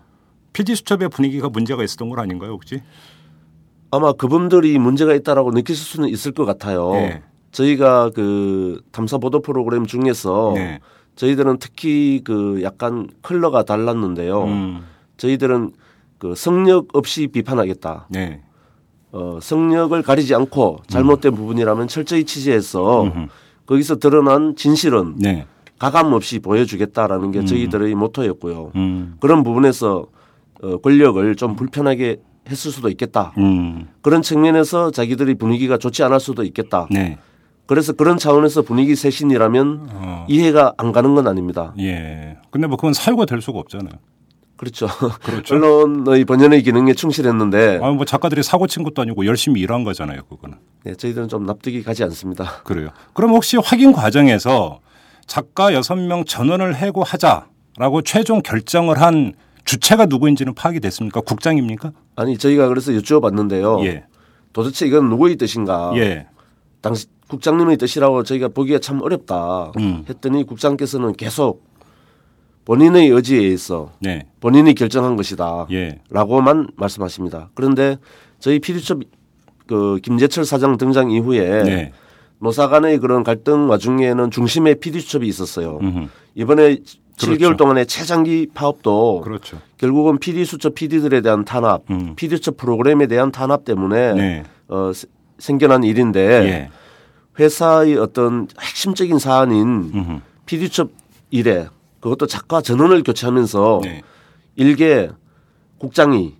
PD 0.52 0.76
수첩의 0.76 1.08
분위기가 1.08 1.48
문제가 1.48 1.82
있었던 1.82 2.08
건 2.08 2.20
아닌가요, 2.20 2.52
혹시? 2.52 2.80
아마 3.90 4.12
그분들이 4.12 4.78
문제가 4.78 5.14
있다라고 5.14 5.50
느끼실 5.50 5.84
수는 5.84 6.08
있을 6.10 6.30
것 6.30 6.44
같아요. 6.44 6.92
네. 6.92 7.22
저희가 7.50 8.10
그 8.14 8.80
탐사 8.92 9.18
보도 9.18 9.40
프로그램 9.42 9.84
중에서 9.84 10.52
네. 10.54 10.78
저희들은 11.16 11.58
특히 11.58 12.20
그 12.22 12.60
약간 12.62 13.08
컬러가 13.22 13.64
달랐는데요. 13.64 14.44
음. 14.44 14.84
저희들은 15.16 15.72
그 16.18 16.36
성역 16.36 16.86
없이 16.92 17.26
비판하겠다. 17.26 18.06
네. 18.10 18.42
어, 19.10 19.40
성역을 19.42 20.02
가리지 20.02 20.36
않고 20.36 20.82
잘못된 20.86 21.34
부분이라면 21.34 21.88
철저히 21.88 22.22
취재해서 22.22 23.02
음. 23.02 23.06
음흠. 23.08 23.26
거기서 23.66 23.96
드러난 23.96 24.54
진실은 24.54 25.16
네. 25.18 25.44
가감 25.78 26.12
없이 26.12 26.38
보여주겠다라는 26.40 27.30
게 27.30 27.40
음. 27.40 27.46
저희들의 27.46 27.94
모토였고요. 27.94 28.72
음. 28.76 29.16
그런 29.20 29.42
부분에서 29.42 30.06
어, 30.62 30.76
권력을 30.78 31.36
좀 31.36 31.56
불편하게 31.56 32.16
했을 32.48 32.70
수도 32.72 32.88
있겠다. 32.88 33.32
음. 33.38 33.88
그런 34.02 34.22
측면에서 34.22 34.90
자기들이 34.90 35.34
분위기가 35.36 35.78
좋지 35.78 36.02
않을 36.02 36.18
수도 36.18 36.42
있겠다. 36.42 36.88
네. 36.90 37.18
그래서 37.66 37.92
그런 37.92 38.16
차원에서 38.16 38.62
분위기 38.62 38.96
쇄신이라면 38.96 39.88
어. 39.92 40.26
이해가 40.28 40.74
안 40.78 40.90
가는 40.90 41.14
건 41.14 41.28
아닙니다. 41.28 41.74
예. 41.78 42.38
근데 42.50 42.66
뭐 42.66 42.76
그건 42.76 42.94
사유가 42.94 43.26
될 43.26 43.42
수가 43.42 43.58
없잖아요. 43.58 43.92
그렇죠. 44.56 44.88
그렇죠. 45.22 45.54
언론의 45.56 46.24
번연의 46.24 46.62
기능에 46.62 46.94
충실했는데 46.94 47.78
아, 47.82 47.90
뭐 47.90 48.04
작가들이 48.06 48.42
사고 48.42 48.66
친 48.66 48.82
것도 48.82 49.02
아니고 49.02 49.26
열심히 49.26 49.60
일한 49.60 49.84
거잖아요, 49.84 50.22
그거는. 50.24 50.56
네, 50.84 50.94
저희들은 50.94 51.28
좀 51.28 51.44
납득이 51.44 51.82
가지 51.82 52.02
않습니다. 52.04 52.62
그래요. 52.64 52.88
그럼 53.12 53.30
혹시 53.32 53.58
확인 53.58 53.92
과정에서 53.92 54.80
작가 55.28 55.72
여섯 55.74 55.94
명 55.94 56.24
전원을 56.24 56.74
해고하자라고 56.74 58.02
최종 58.04 58.42
결정을 58.42 59.00
한 59.00 59.34
주체가 59.64 60.06
누구인지는 60.06 60.54
파악이 60.54 60.80
됐습니까? 60.80 61.20
국장입니까? 61.20 61.92
아니 62.16 62.36
저희가 62.36 62.66
그래서 62.68 62.94
여쭈어봤는데요. 62.94 63.84
예. 63.84 64.04
도대체 64.52 64.86
이건 64.86 65.10
누구의 65.10 65.36
뜻인가? 65.36 65.92
예. 65.96 66.26
당시 66.80 67.06
국장님의 67.28 67.76
뜻이라고 67.76 68.24
저희가 68.24 68.48
보기가 68.48 68.78
참 68.78 69.02
어렵다 69.02 69.72
음. 69.78 70.04
했더니 70.08 70.44
국장께서는 70.44 71.12
계속 71.12 71.62
본인의 72.64 73.08
의지에 73.08 73.38
의해서 73.38 73.92
네. 74.00 74.26
본인이 74.40 74.74
결정한 74.74 75.16
것이다. 75.16 75.66
예. 75.70 76.00
라고만 76.08 76.68
말씀하십니다. 76.76 77.50
그런데 77.54 77.98
저희 78.38 78.58
피디첩 78.58 79.00
그 79.66 79.98
김재철 80.02 80.46
사장 80.46 80.78
등장 80.78 81.10
이후에 81.10 81.62
네. 81.62 81.92
노사 82.40 82.68
간의 82.68 82.98
그런 82.98 83.24
갈등 83.24 83.68
와중에는 83.68 84.30
중심에 84.30 84.74
피디수첩이 84.74 85.26
있었어요. 85.26 85.78
음흠. 85.82 86.06
이번에 86.34 86.76
7개월 87.16 87.38
그렇죠. 87.38 87.56
동안의 87.56 87.86
최장기 87.86 88.48
파업도 88.54 89.22
그렇죠. 89.22 89.58
결국은 89.76 90.18
PD 90.18 90.44
수첩 90.44 90.74
PD들에 90.76 91.20
대한 91.20 91.44
탄압, 91.44 91.82
음. 91.90 92.14
PD 92.14 92.36
수첩 92.36 92.56
프로그램에 92.56 93.08
대한 93.08 93.32
탄압 93.32 93.64
때문에 93.64 94.12
네. 94.14 94.42
어, 94.68 94.92
세- 94.94 95.08
생겨난 95.38 95.82
일인데 95.82 96.20
예. 96.20 96.70
회사의 97.40 97.96
어떤 97.96 98.46
핵심적인 98.60 99.18
사안인 99.18 99.90
음흠. 99.94 100.20
PD 100.46 100.66
수첩 100.66 100.90
일에 101.30 101.66
그것도 102.00 102.26
작가 102.26 102.60
전원을 102.60 103.02
교체하면서 103.02 103.80
네. 103.82 104.02
일개 104.54 105.10
국장이 105.78 106.36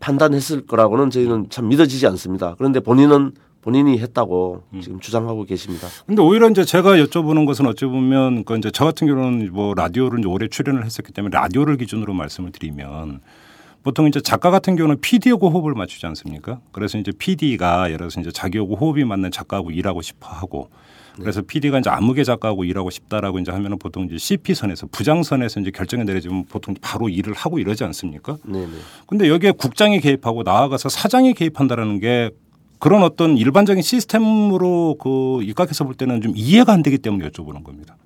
판단했을 0.00 0.66
거라고는 0.66 1.10
저희는 1.10 1.46
참 1.50 1.68
믿어지지 1.68 2.06
않습니다. 2.06 2.54
그런데 2.56 2.80
본인은 2.80 3.32
본인이 3.66 3.98
했다고 3.98 4.62
음. 4.74 4.80
지금 4.80 5.00
주장하고 5.00 5.42
계십니다. 5.42 5.88
근데 6.06 6.22
오히려 6.22 6.48
이제 6.48 6.64
제가 6.64 6.92
여쭤보는 6.98 7.46
것은 7.46 7.66
어찌 7.66 7.84
보면 7.84 8.44
그 8.44 8.56
이제 8.56 8.70
저 8.70 8.84
같은 8.84 9.08
경우는 9.08 9.52
뭐 9.52 9.74
라디오를 9.74 10.20
이제 10.20 10.28
오래 10.28 10.46
출연을 10.46 10.84
했었기 10.84 11.12
때문에 11.12 11.36
라디오를 11.36 11.76
기준으로 11.76 12.14
말씀을 12.14 12.52
드리면 12.52 13.22
보통 13.82 14.06
이제 14.06 14.20
작가 14.20 14.52
같은 14.52 14.76
경우는 14.76 15.00
PD하고 15.00 15.50
호흡을 15.50 15.74
맞추지 15.74 16.06
않습니까? 16.06 16.60
그래서 16.70 16.96
이제 16.96 17.10
PD가 17.18 17.86
예를 17.86 17.98
들어서 17.98 18.20
이제 18.20 18.30
자기하고 18.30 18.76
호흡이 18.76 19.02
맞는 19.02 19.32
작가하고 19.32 19.72
일하고 19.72 20.00
싶어 20.00 20.28
하고 20.28 20.70
그래서 21.16 21.42
PD가 21.42 21.80
이제 21.80 21.90
암흑의 21.90 22.24
작가하고 22.24 22.62
일하고 22.62 22.90
싶다라고 22.90 23.40
이제 23.40 23.50
하면은 23.50 23.78
보통 23.78 24.04
이제 24.04 24.16
CP 24.16 24.54
선에서 24.54 24.86
부장 24.92 25.24
선에서 25.24 25.58
이제 25.58 25.72
결정이 25.72 26.04
내려지면 26.04 26.44
보통 26.44 26.76
바로 26.80 27.08
일을 27.08 27.32
하고 27.32 27.58
이러지 27.58 27.82
않습니까? 27.82 28.36
네네. 28.44 28.68
근데 29.08 29.28
여기에 29.28 29.52
국장이 29.52 30.00
개입하고 30.00 30.44
나아가서 30.44 30.88
사장이 30.88 31.34
개입한다라는 31.34 31.98
게 31.98 32.30
그런 32.78 33.02
어떤 33.02 33.36
일반적인 33.36 33.82
시스템으로 33.82 34.96
그 35.00 35.42
입각해서 35.42 35.84
볼 35.84 35.94
때는 35.94 36.20
좀 36.20 36.32
이해가 36.34 36.72
안 36.72 36.82
되기 36.82 36.98
때문에 36.98 37.28
여쭤보는 37.28 37.64
겁니다. 37.64 37.96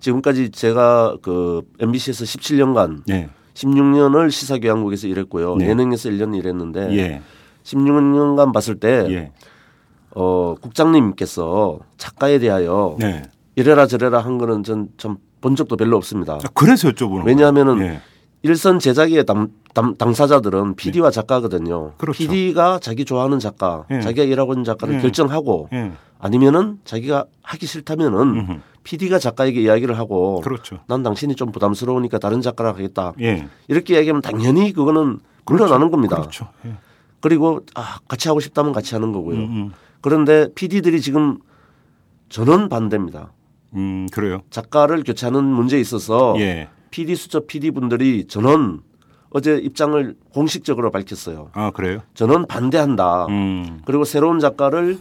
지금까지 0.00 0.50
제가 0.50 1.16
그 1.22 1.62
MBC에서 1.80 2.24
17년간 2.24 3.02
네. 3.06 3.28
16년을 3.54 4.30
시사교양국에서 4.30 5.08
일했고요. 5.08 5.56
네. 5.56 5.68
예능에서 5.68 6.08
1년 6.10 6.36
일했는데 6.36 6.96
예. 6.96 7.22
16년간 7.64 8.52
봤을 8.52 8.78
때 8.78 9.06
예. 9.10 9.32
어, 10.14 10.54
국장님께서 10.60 11.80
작가에 11.96 12.38
대하여 12.38 12.96
네. 12.98 13.22
이래라 13.56 13.86
저래라 13.86 14.20
한 14.20 14.38
거는 14.38 14.62
전좀본 14.62 15.56
적도 15.56 15.76
별로 15.76 15.96
없습니다. 15.96 16.38
자, 16.38 16.48
그래서 16.54 16.90
여쭤보는 16.90 17.24
왜냐하면은. 17.24 17.80
예. 17.80 18.00
일선 18.48 18.78
제작의 18.78 19.26
당, 19.26 19.48
당, 19.74 19.94
당사자들은 19.96 20.74
PD와 20.76 21.10
작가거든요. 21.10 21.88
네. 21.88 21.92
그렇죠. 21.98 22.16
PD가 22.16 22.78
자기 22.80 23.04
좋아하는 23.04 23.38
작가, 23.38 23.84
예. 23.90 24.00
자기가 24.00 24.24
일하고 24.24 24.54
있는 24.54 24.64
작가를 24.64 24.94
예. 24.96 25.00
결정하고 25.00 25.68
예. 25.74 25.92
아니면은 26.18 26.78
자기가 26.84 27.26
하기 27.42 27.66
싫다면은 27.66 28.20
음흠. 28.20 28.60
PD가 28.84 29.18
작가에게 29.18 29.60
이야기를 29.60 29.98
하고 29.98 30.40
그렇죠. 30.40 30.78
난 30.86 31.02
당신이 31.02 31.34
좀 31.34 31.52
부담스러우니까 31.52 32.18
다른 32.18 32.40
작가랑 32.40 32.74
하겠다. 32.74 33.12
예. 33.20 33.46
이렇게 33.68 33.94
이야기하면 33.94 34.22
당연히 34.22 34.72
그거는 34.72 35.20
물러나는 35.44 35.90
겁니다. 35.90 36.16
그렇죠. 36.16 36.48
예. 36.64 36.72
그리고 37.20 37.60
아, 37.74 37.98
같이 38.08 38.28
하고 38.28 38.40
싶다면 38.40 38.72
같이 38.72 38.94
하는 38.94 39.12
거고요. 39.12 39.36
음, 39.36 39.42
음. 39.42 39.72
그런데 40.00 40.48
PD들이 40.54 41.02
지금 41.02 41.38
전원 42.30 42.70
반대입니다. 42.70 43.30
음, 43.74 44.06
그래요. 44.10 44.40
작가를 44.48 45.04
교체하는 45.04 45.44
문제에 45.44 45.80
있어서 45.80 46.34
예. 46.38 46.68
PD 46.90 47.16
수첩 47.16 47.46
PD 47.46 47.70
분들이 47.70 48.26
전원 48.26 48.80
어제 49.30 49.56
입장을 49.56 50.14
공식적으로 50.32 50.90
밝혔어요. 50.90 51.50
아, 51.52 51.70
그래요? 51.70 52.00
전원 52.14 52.46
반대한다. 52.46 53.26
음. 53.26 53.80
그리고 53.84 54.04
새로운 54.04 54.38
작가를 54.38 54.98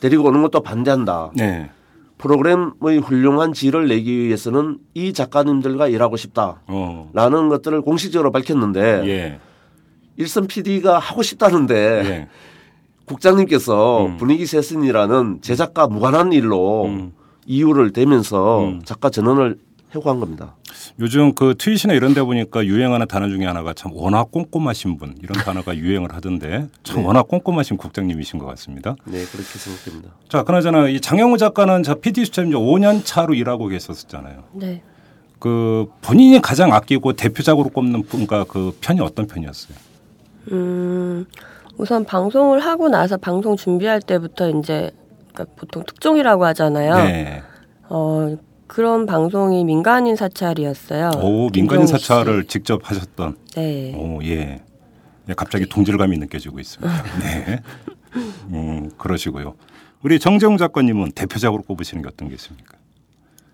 데리고 0.00 0.28
오는 0.28 0.42
것도 0.42 0.60
반대한다. 0.60 1.30
네. 1.36 1.70
프로그램의 2.18 2.98
훌륭한 3.02 3.52
질을 3.52 3.88
내기 3.88 4.16
위해서는 4.26 4.78
이 4.94 5.12
작가님들과 5.12 5.88
일하고 5.88 6.16
싶다라는 6.16 6.60
어. 6.68 7.48
것들을 7.50 7.82
공식적으로 7.82 8.30
밝혔는데 8.30 9.02
예. 9.06 9.40
일선 10.16 10.46
PD가 10.46 11.00
하고 11.00 11.22
싶다는데 11.22 11.74
예. 11.74 12.28
국장님께서 13.06 14.06
음. 14.06 14.16
분위기 14.18 14.46
쇄신이라는 14.46 15.40
제작과 15.42 15.88
무관한 15.88 16.32
일로 16.32 16.84
음. 16.86 17.12
이유를 17.46 17.92
대면서 17.92 18.66
음. 18.66 18.82
작가 18.84 19.10
전원을 19.10 19.58
해고한 19.94 20.20
겁니다. 20.20 20.56
요즘 20.98 21.34
그 21.34 21.54
트윗이나 21.56 21.94
이런 21.94 22.14
데 22.14 22.22
보니까 22.22 22.64
유행하는 22.64 23.06
단어 23.06 23.28
중에 23.28 23.44
하나가 23.44 23.74
참 23.74 23.92
워낙 23.94 24.30
꼼꼼하신 24.30 24.96
분 24.96 25.14
이런 25.22 25.32
단어가 25.44 25.76
유행을 25.76 26.14
하던데 26.14 26.68
참 26.82 26.96
네. 27.00 27.06
워낙 27.06 27.28
꼼꼼하신 27.28 27.76
국장님이신 27.76 28.38
것 28.38 28.46
같습니다. 28.46 28.96
네, 29.04 29.24
그렇게 29.24 29.58
생각됩니다. 29.58 30.10
자, 30.28 30.42
그나저나 30.42 30.88
이 30.88 31.00
장영우 31.00 31.36
작가는 31.36 31.82
저 31.82 31.96
PD 31.96 32.24
수첩 32.24 32.46
이제 32.46 32.56
5년 32.56 33.04
차로 33.04 33.34
일하고 33.34 33.68
계셨었잖아요. 33.68 34.44
네. 34.52 34.82
그 35.38 35.86
본인이 36.00 36.40
가장 36.40 36.72
아끼고 36.72 37.14
대표작으로 37.14 37.70
꼽는 37.70 38.04
분과 38.04 38.44
그 38.44 38.76
편이 38.80 39.00
어떤 39.00 39.26
편이었어요? 39.26 39.76
음, 40.52 41.26
우선 41.76 42.04
방송을 42.04 42.60
하고 42.60 42.88
나서 42.88 43.16
방송 43.16 43.56
준비할 43.56 44.00
때부터 44.00 44.48
이제 44.50 44.90
그러니까 45.32 45.56
보통 45.56 45.84
특종이라고 45.84 46.44
하잖아요. 46.46 46.94
네. 46.94 47.42
어, 47.88 48.36
그런 48.72 49.04
방송이 49.04 49.64
민간인 49.64 50.16
사찰이었어요. 50.16 51.10
오, 51.22 51.50
민간인. 51.50 51.86
사찰을 51.86 52.46
직접 52.46 52.80
하셨던. 52.82 53.36
네. 53.54 53.94
오, 53.94 54.18
예. 54.24 54.62
네, 55.26 55.34
갑자기 55.36 55.66
동질감이 55.68 56.16
느껴지고 56.16 56.58
있습니다. 56.58 57.02
네. 57.20 57.60
음, 58.48 58.90
그러시고요. 58.96 59.56
우리 60.02 60.18
정재웅 60.18 60.56
작가님은 60.56 61.12
대표작으로 61.12 61.64
꼽으시는 61.64 62.02
게 62.02 62.08
어떤 62.08 62.28
게 62.28 62.34
있습니까? 62.36 62.78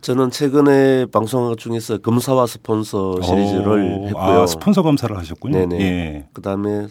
저는 0.03 0.31
최근에 0.31 1.07
방송한 1.07 1.49
것 1.49 1.59
중에서 1.59 1.99
검사와 1.99 2.47
스폰서 2.47 3.21
시리즈를 3.21 3.67
오, 3.67 4.07
했고요. 4.07 4.43
아, 4.43 4.47
스폰서 4.47 4.83
검사를 4.83 5.19
하셨군요. 5.19 5.67
네네. 5.67 5.81
예. 5.81 6.29
그다음에 6.33 6.87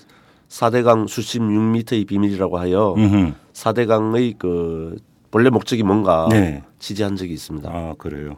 4대강 0.49 1.07
수심 1.07 1.47
6m의 1.47 2.05
비밀이라고 2.05 2.57
하여 2.59 2.93
음흠. 2.97 3.31
4대강의 3.53 4.37
그 4.37 4.97
본래 5.31 5.49
목적이 5.49 5.83
뭔가 5.83 6.27
네. 6.31 6.63
지지한 6.79 7.15
적이 7.15 7.33
있습니다. 7.33 7.69
아 7.69 7.95
그래요. 7.97 8.37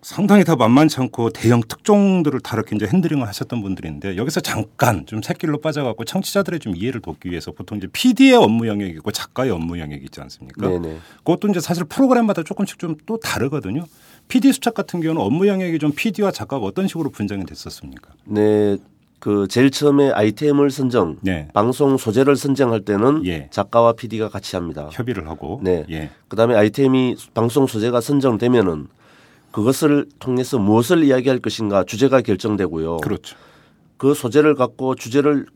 상당히 0.00 0.42
다 0.42 0.56
만만치 0.56 0.98
않고 1.00 1.30
대형 1.30 1.60
특종들을 1.60 2.40
다 2.40 2.56
이렇게 2.56 2.74
이제 2.74 2.86
핸들링을 2.86 3.26
하셨던 3.28 3.60
분들인데 3.60 4.16
여기서 4.16 4.40
잠깐 4.40 5.04
좀 5.04 5.20
샛길로 5.20 5.60
빠져갖고 5.60 6.04
청취자들의 6.06 6.60
좀 6.60 6.74
이해를 6.74 7.02
돕기 7.02 7.28
위해서 7.30 7.52
보통 7.52 7.76
이제 7.76 7.88
PD의 7.92 8.32
업무 8.36 8.66
영역이 8.66 8.92
있고 8.92 9.10
작가의 9.10 9.50
업무 9.50 9.78
영역이 9.78 10.02
있지 10.04 10.18
않습니까? 10.22 10.66
네네. 10.66 10.98
그것도 11.18 11.48
이제 11.48 11.60
사실 11.60 11.84
프로그램마다 11.84 12.42
조금씩 12.42 12.78
좀 12.78 12.96
또 13.04 13.18
다르거든요. 13.18 13.84
PD 14.28 14.52
수첩 14.52 14.72
같은 14.72 15.00
경우는 15.00 15.20
업무 15.20 15.46
영역이 15.46 15.78
좀 15.78 15.92
PD와 15.94 16.30
작가가 16.30 16.64
어떤 16.64 16.88
식으로 16.88 17.10
분장이 17.10 17.44
됐었습니까? 17.44 18.10
네. 18.24 18.78
그 19.18 19.48
제일 19.48 19.70
처음에 19.70 20.10
아이템을 20.10 20.70
선정, 20.70 21.16
네. 21.22 21.48
방송 21.52 21.96
소재를 21.96 22.36
선정할 22.36 22.82
때는 22.82 23.26
예. 23.26 23.48
작가와 23.50 23.94
PD가 23.94 24.28
같이 24.28 24.54
합니다. 24.54 24.88
협의를 24.92 25.28
하고. 25.28 25.60
네. 25.62 25.84
예. 25.90 26.10
그다음에 26.28 26.54
아이템이 26.54 27.16
방송 27.34 27.66
소재가 27.66 28.00
선정되면은 28.00 28.86
그것을 29.50 30.06
통해서 30.20 30.58
무엇을 30.58 31.02
이야기할 31.02 31.40
것인가 31.40 31.82
주제가 31.82 32.20
결정되고요. 32.20 32.98
그렇죠. 32.98 33.36
그 33.96 34.14
소재를 34.14 34.54
갖고 34.54 34.94
주제를 34.94 35.46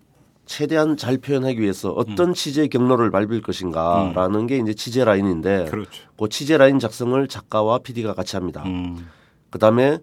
최대한 0.45 0.97
잘 0.97 1.19
표현하기 1.19 1.61
위해서 1.61 1.92
어떤 1.92 2.31
음. 2.31 2.35
취재 2.35 2.66
경로를 2.66 3.12
밟을 3.12 3.42
것인가라는 3.42 4.49
게 4.49 4.59
이제 4.59 4.75
취재 4.75 5.04
라인인데 5.04 5.66
그렇죠. 5.71 5.90
그 6.19 6.28
취재 6.28 6.57
라인 6.57 6.81
작성을 6.81 7.26
작가와 7.28 7.78
PD가 7.78 8.14
같이 8.14 8.35
합니다. 8.35 8.64
음. 8.66 9.09
그다음에 9.50 9.99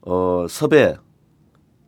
어 0.00 0.46
섭외 0.48 0.96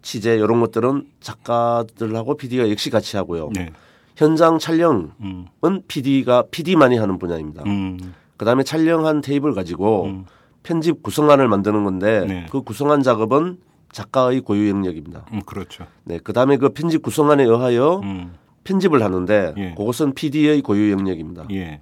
취재 0.07 0.37
이런 0.37 0.61
것들은 0.61 1.05
작가들하고 1.19 2.37
PD가 2.37 2.71
역시 2.71 2.91
같이 2.91 3.17
하고요. 3.17 3.51
네. 3.53 3.73
현장 4.15 4.61
촬영은 4.61 5.11
음. 5.21 5.47
PD가 5.89 6.45
PD만이 6.53 6.97
하는 6.97 7.19
분야입니다. 7.19 7.65
음. 7.67 8.15
그다음에 8.37 8.63
촬영한 8.63 9.21
테이블 9.21 9.53
가지고 9.53 10.05
음. 10.05 10.25
편집 10.63 11.03
구성안을 11.03 11.49
만드는 11.49 11.83
건데 11.83 12.25
네. 12.25 12.47
그 12.51 12.63
구성안 12.63 13.03
작업은 13.03 13.59
작가의 13.91 14.43
고유 14.43 14.71
영역입니다. 14.71 15.25
음. 15.33 15.41
그렇죠. 15.45 15.87
네, 16.05 16.19
그다음에 16.19 16.57
그 16.57 16.69
편집 16.69 17.03
구성안에 17.03 17.43
의하여 17.43 18.01
음. 18.05 18.35
편집을 18.63 19.03
하는데 19.03 19.55
예. 19.57 19.75
그것은 19.77 20.15
PD의 20.15 20.63
고유 20.63 20.93
영역입니다. 20.93 21.47
예. 21.51 21.81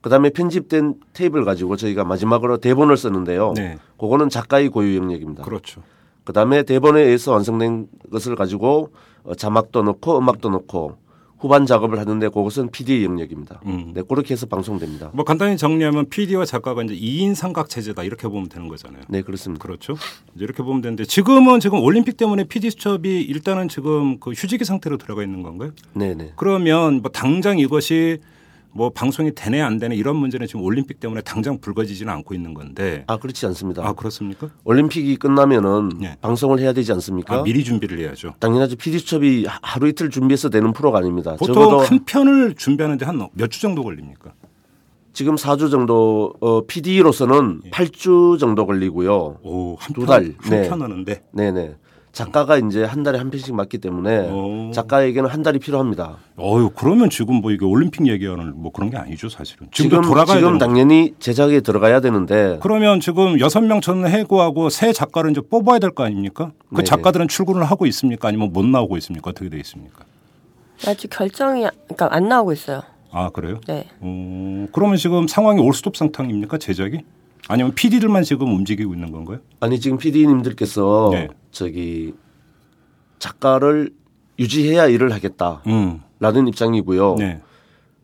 그다음에 0.00 0.30
편집된 0.30 0.94
테이블 1.12 1.44
가지고 1.44 1.76
저희가 1.76 2.02
마지막으로 2.02 2.56
대본을 2.56 2.96
쓰는데요. 2.96 3.52
네. 3.56 3.78
그거는 3.96 4.28
작가의 4.28 4.70
고유 4.70 4.96
영역입니다. 4.96 5.44
그렇죠. 5.44 5.82
그 6.30 6.32
다음에 6.32 6.62
대본에 6.62 7.00
의해서 7.00 7.32
완성된 7.32 7.88
것을 8.12 8.36
가지고 8.36 8.92
어, 9.24 9.34
자막도 9.34 9.82
넣고 9.82 10.16
음악도 10.16 10.48
넣고 10.48 10.96
후반 11.40 11.66
작업을 11.66 11.98
하는데 11.98 12.28
그것은 12.28 12.70
PD의 12.70 13.04
영역입니다. 13.04 13.60
음. 13.66 13.90
네, 13.94 14.02
그렇게 14.08 14.34
해서 14.34 14.46
방송됩니다. 14.46 15.10
뭐 15.12 15.24
간단히 15.24 15.56
정리하면 15.56 16.08
PD와 16.08 16.44
작가가 16.44 16.84
이제 16.84 16.94
2인 16.94 17.34
삼각 17.34 17.68
체제다 17.68 18.04
이렇게 18.04 18.28
보면 18.28 18.48
되는 18.48 18.68
거잖아요. 18.68 19.02
네, 19.08 19.22
그렇습니다. 19.22 19.60
그렇죠. 19.60 19.94
이제 20.36 20.44
이렇게 20.44 20.62
보면 20.62 20.82
되는데 20.82 21.04
지금은 21.04 21.58
지금 21.58 21.82
올림픽 21.82 22.16
때문에 22.16 22.44
PD 22.44 22.70
수첩이 22.70 23.22
일단은 23.22 23.66
지금 23.66 24.20
그 24.20 24.30
휴직의 24.30 24.64
상태로 24.64 24.98
들어가 24.98 25.24
있는 25.24 25.42
건가요? 25.42 25.72
네, 25.94 26.14
네. 26.14 26.32
그러면 26.36 27.02
뭐 27.02 27.10
당장 27.10 27.58
이것이 27.58 28.20
뭐 28.72 28.90
방송이 28.90 29.34
되네 29.34 29.60
안 29.60 29.78
되네 29.78 29.96
이런 29.96 30.16
문제는 30.16 30.46
지금 30.46 30.62
올림픽 30.62 31.00
때문에 31.00 31.22
당장 31.22 31.58
불거지지는 31.60 32.12
않고 32.12 32.34
있는 32.34 32.54
건데. 32.54 33.04
아, 33.08 33.16
그렇지 33.16 33.44
않습니다. 33.46 33.84
아 33.86 33.92
그렇습니까? 33.92 34.48
올림픽이 34.64 35.16
끝나면은 35.16 35.90
네. 36.00 36.16
방송을 36.20 36.60
해야 36.60 36.72
되지 36.72 36.92
않습니까? 36.92 37.34
아 37.34 37.42
미리 37.42 37.64
준비를 37.64 37.98
해야죠. 37.98 38.34
당연하죠. 38.38 38.76
PD수첩이 38.76 39.46
하루 39.62 39.88
이틀 39.88 40.10
준비해서 40.10 40.48
되는 40.50 40.72
프로가 40.72 40.98
아닙니다. 40.98 41.36
보통 41.36 41.80
한 41.80 42.04
편을 42.04 42.54
준비하는데 42.54 43.04
한 43.04 43.16
몇 43.34 43.50
주 43.50 43.60
정도 43.60 43.82
걸립니까? 43.82 44.32
지금 45.12 45.34
4주 45.34 45.70
정도 45.72 46.32
어, 46.40 46.64
PD로서는 46.66 47.62
8주 47.72 48.38
정도 48.38 48.64
걸리고요. 48.64 49.38
오, 49.42 49.74
한두 49.80 50.02
편, 50.02 50.06
달. 50.06 50.34
한 50.38 50.50
네. 50.50 50.68
편 50.68 50.80
하는데. 50.82 51.22
네 51.32 51.50
네. 51.50 51.74
작가가 52.12 52.56
이제 52.58 52.82
한 52.84 53.02
달에 53.04 53.18
한 53.18 53.30
편씩 53.30 53.54
맞기 53.54 53.78
때문에 53.78 54.28
오. 54.30 54.70
작가에게는 54.72 55.30
한 55.30 55.42
달이 55.42 55.60
필요합니다. 55.60 56.16
어유 56.38 56.70
그러면 56.74 57.08
지금 57.08 57.36
뭐 57.36 57.52
이게 57.52 57.64
올림픽 57.64 58.06
얘기하는 58.08 58.52
뭐 58.56 58.72
그런 58.72 58.90
게 58.90 58.96
아니죠 58.96 59.28
사실은. 59.28 59.68
지금도 59.72 59.96
지금 60.02 60.08
돌아가야 60.08 60.38
지금. 60.38 60.58
당연히 60.58 61.14
제작에 61.20 61.60
들어가야 61.60 62.00
되는데 62.00 62.58
그러면 62.62 62.98
지금 63.00 63.38
여섯 63.38 63.60
명 63.60 63.80
저는 63.80 64.10
해고하고 64.10 64.70
새 64.70 64.92
작가를 64.92 65.30
이제 65.30 65.40
뽑아야 65.40 65.78
될 65.78 65.90
거 65.90 66.04
아닙니까? 66.04 66.52
그 66.70 66.76
네네. 66.76 66.84
작가들은 66.84 67.28
출근을 67.28 67.64
하고 67.64 67.86
있습니까? 67.86 68.28
아니면 68.28 68.52
못 68.52 68.64
나오고 68.66 68.96
있습니까? 68.98 69.30
어떻게 69.30 69.48
돼 69.48 69.58
있습니까? 69.58 70.04
아직 70.86 71.08
결정이 71.10 71.66
그러니까 71.88 72.08
안 72.14 72.28
나오고 72.28 72.52
있어요. 72.52 72.82
아 73.12 73.28
그래요? 73.30 73.60
네. 73.66 73.86
어, 74.00 74.66
그러면 74.72 74.96
지금 74.96 75.26
상황이 75.28 75.60
올스톱 75.60 75.96
상황입니까? 75.96 76.58
제작이? 76.58 76.98
아니면 77.50 77.72
PD들만 77.74 78.22
지금 78.22 78.54
움직이고 78.54 78.94
있는 78.94 79.10
건가요? 79.10 79.40
아니 79.58 79.80
지금 79.80 79.98
PD님들께서 79.98 81.10
네. 81.12 81.28
저기 81.50 82.14
작가를 83.18 83.90
유지해야 84.38 84.86
일을 84.86 85.12
하겠다라는 85.12 85.60
음, 85.66 86.48
입장이고요. 86.48 87.16
네, 87.18 87.40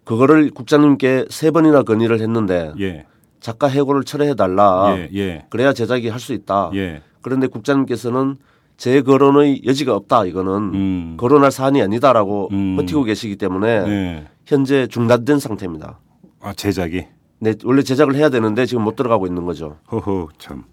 그거를 0.03 0.51
국장님께 0.51 1.27
세 1.31 1.53
번이나 1.53 1.85
건의를 1.85 2.21
했는데 2.21 2.73
예, 2.81 3.07
작가 3.39 3.69
해고를 3.69 4.03
철회해 4.03 4.35
달라. 4.35 4.97
예, 4.99 5.09
예, 5.15 5.47
그래야 5.49 5.73
제작이 5.73 6.09
할 6.09 6.19
수 6.19 6.33
있다. 6.33 6.73
예, 6.75 7.03
그런데 7.23 7.47
국장님께서는 7.47 8.37
재거론의 8.79 9.63
여지가 9.65 9.95
없다. 9.95 10.27
이거는 10.27 10.53
음, 10.75 11.17
거론할 11.19 11.53
사안이 11.53 11.81
아니다라고 11.83 12.49
음. 12.51 12.77
버티고 12.77 13.05
계시기 13.05 13.37
때문에 13.37 13.81
네. 13.85 14.27
현재 14.45 14.89
중단된 14.89 15.39
상태입니다. 15.39 16.01
아 16.41 16.53
제작이, 16.53 17.05
네, 17.39 17.55
원래 17.65 17.83
제작을 17.83 18.15
해야 18.15 18.29
되는데 18.31 18.67
지금 18.67 18.83
못 18.85 18.97
들어가고 18.97 19.27
있는 19.27 19.45
거죠. 19.45 19.79
허허 19.93 20.29
참 20.39 20.65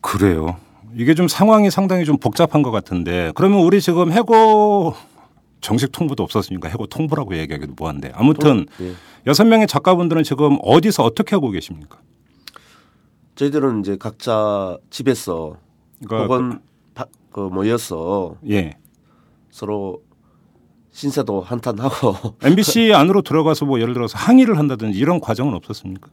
그래요. 0.00 0.56
이게 0.94 1.14
좀 1.14 1.28
상황이 1.28 1.70
상당히 1.70 2.04
좀 2.04 2.18
복잡한 2.18 2.62
것 2.62 2.70
같은데 2.70 3.32
그러면 3.34 3.60
우리 3.60 3.80
지금 3.80 4.10
해고 4.12 4.94
정식 5.60 5.92
통보도 5.92 6.22
없었으니까 6.22 6.68
해고 6.68 6.86
통보라고 6.86 7.36
얘기하기도 7.36 7.74
뭐한데 7.76 8.12
아무튼 8.14 8.66
예. 8.80 8.92
여섯 9.26 9.44
명의 9.44 9.66
작가분들은 9.66 10.22
지금 10.22 10.56
어디서 10.62 11.02
어떻게 11.04 11.34
하고 11.36 11.50
계십니까? 11.50 11.98
저희들은 13.34 13.80
이제 13.80 13.96
각자 13.98 14.76
집에서 14.90 15.56
그러니까 16.06 16.34
혹은 16.34 16.60
바- 16.94 17.06
그 17.32 17.40
모여서 17.40 18.36
예. 18.48 18.72
서로 19.50 20.02
신세도 20.98 21.42
한탄하고 21.42 22.34
MBC 22.42 22.92
안으로 22.92 23.22
들어가서 23.22 23.66
뭐 23.66 23.80
예를 23.80 23.94
들어서 23.94 24.18
항의를 24.18 24.58
한다든지 24.58 24.98
이런 24.98 25.20
과정은 25.20 25.54
없었습니까? 25.54 26.10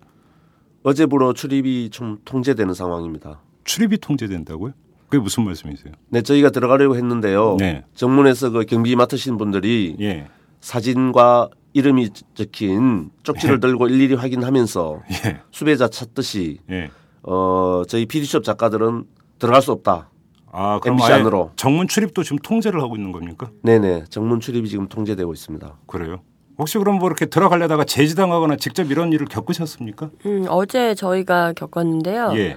어제부로 0.84 1.34
출입이 1.34 1.90
좀 1.90 2.20
통제되는 2.24 2.72
상황입니다. 2.76 3.42
출입이 3.64 3.98
통제된다고요? 3.98 4.74
그게 5.10 5.20
무슨 5.20 5.44
말씀이세요? 5.44 5.92
네, 6.10 6.22
저희가 6.22 6.52
들어가려고 6.52 6.96
했는데요. 6.98 7.58
네. 7.60 7.84
정문에서 7.96 8.52
그 8.52 8.66
경비 8.66 8.96
맡으신 8.96 9.38
분들이 9.38 9.96
예. 10.02 10.28
사진과 10.62 11.50
이름이 11.74 12.10
적힌 12.36 13.10
쪽지를 13.24 13.56
예. 13.56 13.60
들고 13.60 13.88
일일이 13.88 14.14
확인하면서 14.14 15.02
예. 15.26 15.42
수배자 15.50 15.88
찾듯이 15.88 16.60
예. 16.70 16.92
어 17.24 17.82
저희 17.88 18.06
PD숍 18.06 18.44
작가들은 18.44 19.06
들어갈 19.40 19.64
수 19.64 19.72
없다. 19.72 20.12
아, 20.58 20.80
그럼 20.82 20.94
MBC 20.98 21.12
안으로. 21.12 21.52
정문 21.58 21.88
출입도 21.90 22.24
지금 22.24 22.38
통제를 22.38 22.82
하고 22.82 22.96
있는 22.96 23.12
겁니까? 23.12 23.50
네네 23.62 24.06
정문 24.10 24.40
출입이 24.40 24.70
지금 24.70 24.88
통제되고 24.88 25.34
있습니다. 25.34 25.74
그래요. 25.86 26.22
혹시 26.58 26.78
그럼 26.78 27.00
뭐 27.00 27.10
이렇게 27.10 27.26
들어가려다가 27.26 27.84
제지당하거나 27.84 28.56
직접 28.56 28.90
이런 28.90 29.12
일을 29.12 29.28
겪으셨습니까? 29.28 30.10
음, 30.26 30.46
어제 30.48 30.96
저희가 30.96 31.52
겪었는데요. 31.54 32.32
예. 32.36 32.56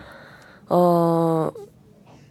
어, 0.68 1.50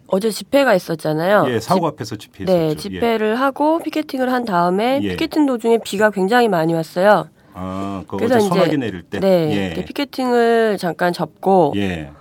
어제 0.07 0.29
집회가 0.29 0.73
있었잖아요. 0.73 1.45
예, 1.49 1.59
사고 1.59 1.81
집- 1.81 1.85
앞에서 1.95 2.15
집회했었죠. 2.15 2.57
네, 2.57 2.75
집회를 2.75 3.35
하고 3.37 3.79
피켓팅을 3.79 4.31
한 4.31 4.45
다음에 4.45 5.01
예. 5.03 5.09
피켓팅 5.09 5.45
도중에 5.45 5.79
비가 5.83 6.09
굉장히 6.11 6.47
많이 6.47 6.73
왔어요. 6.73 7.25
예. 7.27 7.37
아, 7.53 8.03
그 8.07 8.15
그래서 8.15 8.35
어제 8.37 8.45
이제- 8.45 8.55
소나기 8.55 8.77
내릴 8.77 9.03
때. 9.03 9.19
네, 9.19 9.73
예. 9.77 9.83
피켓팅을 9.83 10.77
잠깐 10.79 11.11
접고 11.11 11.73
예. 11.75 12.11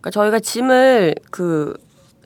그러니까 0.00 0.10
저희가 0.12 0.38
짐을 0.38 1.16
그 1.32 1.74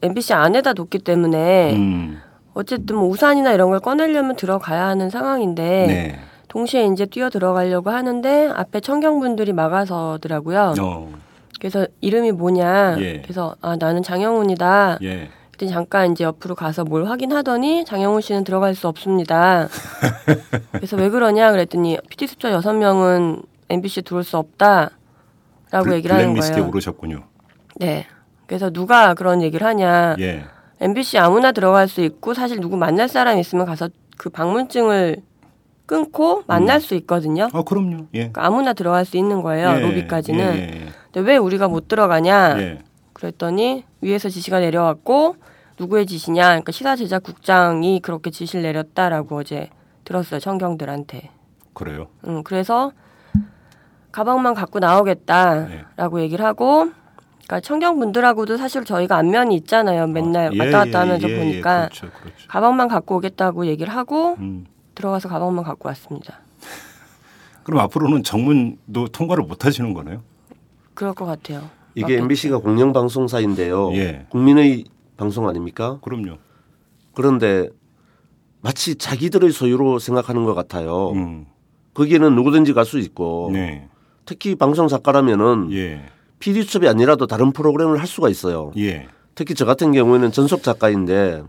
MBC 0.03 0.33
안에다 0.33 0.75
뒀기 0.75 1.01
때문에 1.01 1.75
음. 1.75 2.21
어쨌든 2.55 2.97
뭐 2.97 3.09
우산이나 3.09 3.53
이런 3.53 3.71
걸 3.71 3.81
꺼내려면 3.81 4.37
들어가야 4.37 4.87
하는 4.87 5.11
상황인데 5.11 5.87
네. 5.87 6.19
동시에 6.49 6.87
이제 6.87 7.07
뛰어 7.07 7.31
들어가려고 7.31 7.91
하는데 7.91 8.49
앞에 8.55 8.81
청경분들이 8.81 9.53
막아서더라고요. 9.53 10.75
어. 10.81 11.13
그래서 11.61 11.87
이름이 12.01 12.33
뭐냐? 12.33 12.97
예. 13.01 13.21
그래서 13.23 13.55
아 13.61 13.77
나는 13.77 14.03
장영훈이다. 14.03 14.99
예. 15.03 15.29
그랬더니 15.51 15.71
잠깐 15.73 16.13
이제 16.13 16.25
옆으로 16.25 16.55
가서 16.55 16.85
뭘 16.85 17.07
확인하더니 17.07 17.85
장영훈 17.85 18.21
씨는 18.21 18.45
들어갈 18.45 18.75
수 18.75 18.89
없습니다. 18.89 19.69
그래서 20.73 20.97
왜 20.97 21.11
그러냐 21.11 21.51
그랬더니 21.51 21.99
PT 22.09 22.29
숫자 22.29 22.51
여섯 22.53 22.73
명은 22.73 23.43
MBC 23.69 24.03
들어올 24.03 24.25
수 24.25 24.39
없다. 24.39 24.91
라고 25.71 25.93
얘기를 25.93 26.15
하는 26.15 26.29
블랙리스트에 26.29 26.57
거예요. 26.57 26.69
오르셨군요. 26.69 27.25
네. 27.77 28.07
그래서 28.49 28.71
누가 28.71 29.15
그런 29.15 29.43
얘기를 29.43 29.65
하냐. 29.65 30.17
예. 30.19 30.45
MBC 30.81 31.19
아무나 31.19 31.53
들어갈 31.53 31.87
수 31.87 32.01
있고 32.01 32.33
사실 32.35 32.61
누구 32.61 32.77
만날 32.77 33.09
사람 33.09 33.39
있으면 33.39 33.67
가서 33.67 33.91
그 34.17 34.31
방문증을 34.31 35.19
끊고 35.85 36.45
만날 36.47 36.81
수 36.81 36.95
있거든요. 36.97 37.49
아 37.53 37.63
그럼요. 37.63 38.07
예. 38.15 38.19
그러니까 38.19 38.47
아무나 38.47 38.73
들어갈 38.73 39.05
수 39.05 39.19
있는 39.19 39.43
거예요. 39.43 39.77
예, 39.77 39.81
로비까지는. 39.81 40.57
예, 40.57 40.61
예, 40.61 40.89
근데 41.13 41.31
왜 41.31 41.37
우리가 41.37 41.69
못 41.69 41.89
들어가냐? 41.89 42.59
예. 42.59 42.79
그랬더니 43.13 43.85
위에서 44.01 44.31
지시가 44.31 44.61
내려왔고 44.61 45.37
누구의 45.79 46.07
지시냐? 46.07 46.47
그러니까 46.49 46.73
시사 46.73 46.97
제작 46.97 47.23
국장이 47.23 48.01
그렇게 48.01 48.31
지시를 48.31 48.63
내렸다라고 48.63 49.37
어제 49.37 49.69
들었어요. 50.05 50.41
청경들한테. 50.41 51.31
그래요. 51.75 52.07
음, 52.27 52.43
그래서 52.45 52.93
가방만 54.11 54.55
갖고 54.55 54.79
나오겠다라고 54.79 56.23
얘기를 56.23 56.45
하고 56.45 56.91
그러니까 57.49 57.61
청경분들하고도 57.61 58.59
사실 58.59 58.85
저희가 58.85 59.17
안면이 59.17 59.57
있잖아요. 59.57 60.07
맨날 60.07 60.53
예, 60.53 60.59
왔다 60.59 60.85
갔다 60.85 60.91
예, 60.91 60.95
하면서 61.03 61.29
예, 61.31 61.33
예, 61.33 61.39
보니까 61.39 61.89
그렇죠, 61.89 62.11
그렇죠. 62.21 62.47
가방만 62.47 62.89
갖고 62.89 63.17
오겠다고 63.17 63.67
얘기를 63.67 63.93
하고 63.93 64.37
음. 64.39 64.67
들어가서 64.95 65.29
가방만 65.31 65.65
갖고 65.65 65.89
왔습니다. 65.89 66.41
그럼 67.65 67.81
앞으로는 67.81 68.23
정문도 68.23 69.09
통과를 69.09 69.45
못 69.45 69.65
하시는 69.65 69.95
거네요. 69.95 70.23
그럴 70.93 71.15
것 71.15 71.25
같아요. 71.25 71.71
이게 71.95 72.03
맞겠죠. 72.03 72.23
MBC가 72.23 72.59
공영 72.59 72.93
방송사인데요. 72.93 73.95
예. 73.95 74.27
국민의 74.29 74.85
방송 75.17 75.49
아닙니까? 75.49 75.99
그럼요. 76.03 76.37
그런데 77.15 77.71
마치 78.61 78.97
자기들의 78.97 79.53
소유로 79.53 79.99
생각하는 80.01 80.45
것 80.45 80.55
같아요. 80.55 81.13
음. 81.13 81.47
거기에는 81.95 82.35
누구든지 82.35 82.75
갈 82.75 82.85
수 82.85 82.99
있고 82.99 83.49
네. 83.55 83.89
특히 84.27 84.55
방송 84.55 84.87
작가라면은 84.87 85.73
예. 85.73 86.03
PD 86.39 86.63
수첩이 86.63 86.89
아니라도 86.89 87.27
다른 87.27 87.53
프로그램을 87.53 87.99
할 87.99 88.07
수가 88.07 88.29
있어요. 88.29 88.73
예. 88.77 89.09
특히 89.35 89.55
저 89.55 89.65
같은 89.65 89.93
경우에는 89.93 90.33
전속 90.33 90.63
작가인데 90.63 91.43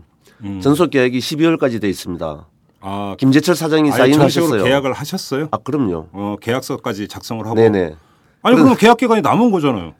음. 0.44 0.60
전속 0.60 0.90
계약이 0.90 1.18
12월까지 1.18 1.80
돼 1.80 1.88
있습니다. 1.88 2.46
아, 2.82 3.14
김재철 3.18 3.54
사장이 3.54 3.90
사인하셨어요. 3.90 4.64
계약을 4.64 4.92
하셨어요? 4.92 5.48
아 5.50 5.58
그럼요. 5.58 6.08
어, 6.12 6.36
계약서까지 6.40 7.08
작성을 7.08 7.44
하고. 7.44 7.54
네네. 7.54 7.94
아니 8.42 8.56
그럼 8.56 8.74
계약 8.76 8.96
기간이 8.96 9.20
남은 9.20 9.50
거잖아요. 9.50 9.94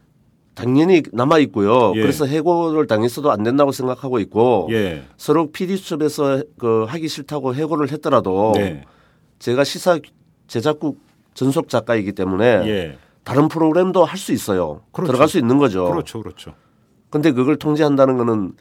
당연히 0.55 1.03
남아 1.13 1.39
있고요. 1.39 1.93
예. 1.97 2.01
그래서 2.01 2.27
해고를 2.27 2.87
당했어도 2.87 3.31
안 3.31 3.43
된다고 3.43 3.73
생각하고 3.73 4.19
있고 4.21 4.69
예. 4.71 5.03
서로 5.17 5.51
PD 5.51 5.77
수첩에서 5.77 6.43
그 6.59 6.85
하기 6.89 7.09
싫다고 7.09 7.55
해고를 7.55 7.91
했더라도 7.93 8.53
네. 8.57 8.85
제가 9.39 9.65
시사 9.65 9.99
제작국 10.49 10.99
전속 11.35 11.69
작가이기 11.69 12.13
때문에 12.13 12.45
예. 12.67 12.99
다른 13.25 13.49
프로그램도 13.49 14.05
할 14.05 14.19
수 14.19 14.33
있어요. 14.33 14.81
그렇죠. 14.93 15.13
들어갈 15.13 15.29
수 15.29 15.39
있는 15.39 15.59
거죠. 15.59 15.91
그렇죠, 15.91 16.21
그렇죠. 16.23 16.55
근데 17.11 17.33
그걸 17.33 17.57
통제한다는 17.57 18.17
거는 18.17 18.53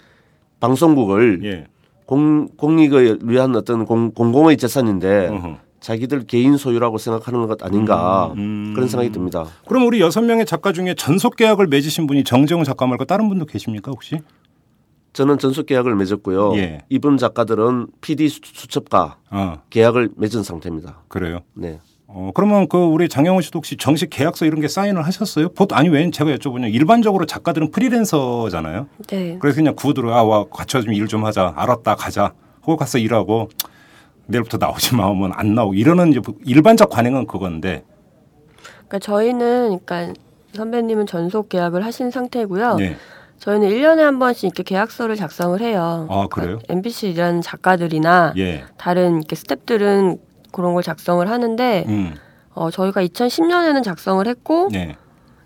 방송국을 0.60 1.42
예. 1.46 1.68
공, 2.06 2.48
공익을 2.58 3.20
위한 3.24 3.56
어떤 3.56 3.86
공, 3.86 4.12
공공의 4.12 4.58
재산인데 4.58 5.28
어허. 5.28 5.58
자기들 5.80 6.26
개인 6.26 6.58
소유라고 6.58 6.98
생각하는 6.98 7.48
것 7.48 7.64
아닌가 7.64 8.34
음. 8.36 8.74
그런 8.76 8.90
생각이 8.90 9.12
듭니다. 9.12 9.46
그럼 9.68 9.86
우리 9.86 10.02
여섯 10.02 10.22
명의 10.22 10.46
작가 10.46 10.74
중에 10.74 10.94
전속 10.96 11.36
계약을 11.38 11.68
맺으신 11.68 12.08
분이 12.08 12.24
정재용 12.26 12.64
작가 12.64 12.86
말고 12.88 13.06
다른 13.06 13.30
분도 13.30 13.46
계십니까 13.46 13.92
혹시? 13.92 14.20
저는 15.14 15.38
전속 15.38 15.66
계약을 15.68 15.96
맺었고요. 15.96 16.56
예. 16.58 16.80
이분 16.90 17.18
작가들은 17.18 17.88
PD 18.02 18.28
수- 18.30 18.42
수첩과 18.44 19.18
아 19.30 19.62
계약을 19.70 20.10
맺은 20.18 20.44
상태입니다. 20.44 21.00
그래요. 21.08 21.40
네. 21.54 21.80
어 22.12 22.32
그러면 22.34 22.68
그 22.68 22.78
우리 22.78 23.08
장영훈 23.08 23.44
씨도 23.44 23.58
혹시 23.58 23.78
정식 23.78 24.10
계약서 24.10 24.46
이런 24.46 24.62
게 24.62 24.68
사인을 24.68 25.06
하셨어요? 25.06 25.50
보통 25.50 25.78
아니 25.78 25.90
왜 25.90 26.10
제가 26.10 26.32
여쭤보냐 26.32 26.74
일반적으로 26.74 27.26
작가들은 27.28 27.70
프리랜서잖아요. 27.72 28.88
네. 29.08 29.38
그래서 29.40 29.58
그냥 29.58 29.76
구두로 29.76 30.14
아와 30.14 30.46
같이 30.52 30.82
좀 30.82 30.92
일 30.94 31.08
좀 31.08 31.24
하자 31.26 31.54
알았다 31.56 31.96
가자 31.96 32.34
하고 32.62 32.78
가서 32.78 32.98
일하고 32.98 33.50
내일부터 34.26 34.58
나오지 34.58 34.96
마 34.96 35.06
하면 35.08 35.32
안 35.36 35.54
나오고 35.54 35.76
이러는 35.76 36.10
이제 36.10 36.22
일반적 36.46 36.90
관행은 36.90 37.28
그건데 37.28 37.84
그러니까 38.88 39.00
저희는 39.00 39.80
그러니까 39.86 40.14
선배님은 40.54 41.06
전속 41.06 41.50
계약을 41.50 41.86
하신 41.86 42.10
상태고요. 42.10 42.78
예. 42.80 42.96
저희는 43.38 43.70
1년에 43.70 44.00
한 44.00 44.18
번씩 44.20 44.46
이렇게 44.46 44.64
계약서를 44.64 45.16
작성을 45.16 45.60
해요. 45.62 46.08
아, 46.10 46.28
그래요? 46.28 46.60
MBC 46.70 47.12
일하는 47.12 47.42
작가들이나 47.42 48.34
예. 48.38 48.64
다른 48.78 49.18
이렇게 49.20 49.36
스탭들은 49.36 50.20
그런 50.52 50.74
걸 50.74 50.84
작성을 50.84 51.28
하는데 51.30 51.86
음. 51.88 52.14
어, 52.54 52.72
저희가 52.72 53.04
2010년에는 53.06 53.84
작성을 53.84 54.26
했고 54.28 54.70
예. 54.74 54.96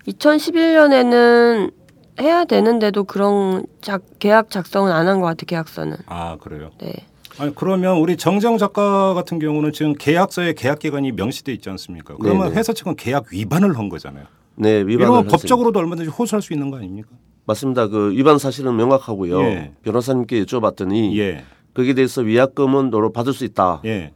2011년에는 0.07 1.71
해야 2.21 2.45
되는데도 2.45 3.03
그런 3.05 3.65
작, 3.81 4.03
계약 4.19 4.49
작성은 4.49 4.91
안 4.91 5.07
한 5.07 5.19
것 5.19 5.25
같아요. 5.27 5.45
계약서는. 5.47 5.97
아 6.05 6.37
그래요. 6.39 6.69
네. 6.79 6.93
아니 7.39 7.53
그러면 7.55 7.97
우리 7.97 8.15
정정 8.15 8.57
작가 8.59 9.13
같은 9.15 9.39
경우는 9.39 9.73
지금 9.73 9.93
계약서에 9.93 10.53
계약 10.53 10.79
기간이 10.79 11.11
명시돼 11.13 11.51
있지 11.53 11.69
않습니까? 11.71 12.15
그러면 12.19 12.49
네네. 12.49 12.59
회사 12.59 12.73
측은 12.73 12.95
계약 12.95 13.25
위반을 13.31 13.77
한 13.77 13.89
거잖아요. 13.89 14.25
네, 14.55 14.77
위반을 14.81 14.91
이러면. 15.01 15.27
법적으로도 15.27 15.79
얼마든지 15.79 16.11
호소할 16.11 16.43
수 16.43 16.53
있는 16.53 16.69
거 16.69 16.77
아닙니까? 16.77 17.09
맞습니다. 17.45 17.87
그 17.87 18.11
위반 18.11 18.37
사실은 18.37 18.75
명확하고요. 18.77 19.41
예. 19.41 19.71
변호사님께 19.81 20.43
여쭤봤더니 20.43 21.17
예. 21.17 21.43
거기에 21.73 21.95
대해서 21.95 22.21
위약금은 22.21 22.91
너로 22.91 23.11
받을 23.11 23.33
수 23.33 23.43
있다. 23.45 23.81
예. 23.85 24.11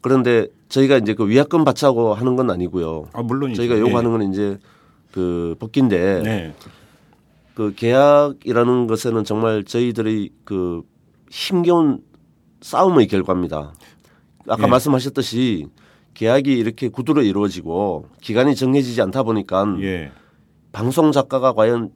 그런데 0.00 0.46
저희가 0.68 0.96
이제 0.98 1.14
그 1.14 1.28
위약금 1.28 1.64
받자고 1.64 2.14
하는 2.14 2.36
건 2.36 2.50
아니고요. 2.50 3.06
아 3.12 3.22
물론이죠. 3.22 3.56
저희가 3.62 3.78
요구하는 3.78 4.10
건 4.10 4.32
이제 4.32 4.58
그 5.12 5.54
법기인데 5.58 6.18
예. 6.18 6.22
네. 6.22 6.54
그 7.54 7.74
계약이라는 7.74 8.86
것에는 8.86 9.24
정말 9.24 9.64
저희들의 9.64 10.30
그 10.44 10.82
힘겨운 11.30 12.00
싸움의 12.62 13.08
결과입니다. 13.08 13.72
아까 14.48 14.62
예. 14.64 14.66
말씀하셨듯이 14.66 15.66
계약이 16.14 16.52
이렇게 16.52 16.88
구두로 16.88 17.22
이루어지고 17.22 18.06
기간이 18.20 18.54
정해지지 18.54 19.02
않다 19.02 19.22
보니까 19.22 19.76
예. 19.82 20.12
방송 20.72 21.12
작가가 21.12 21.52
과연 21.52 21.90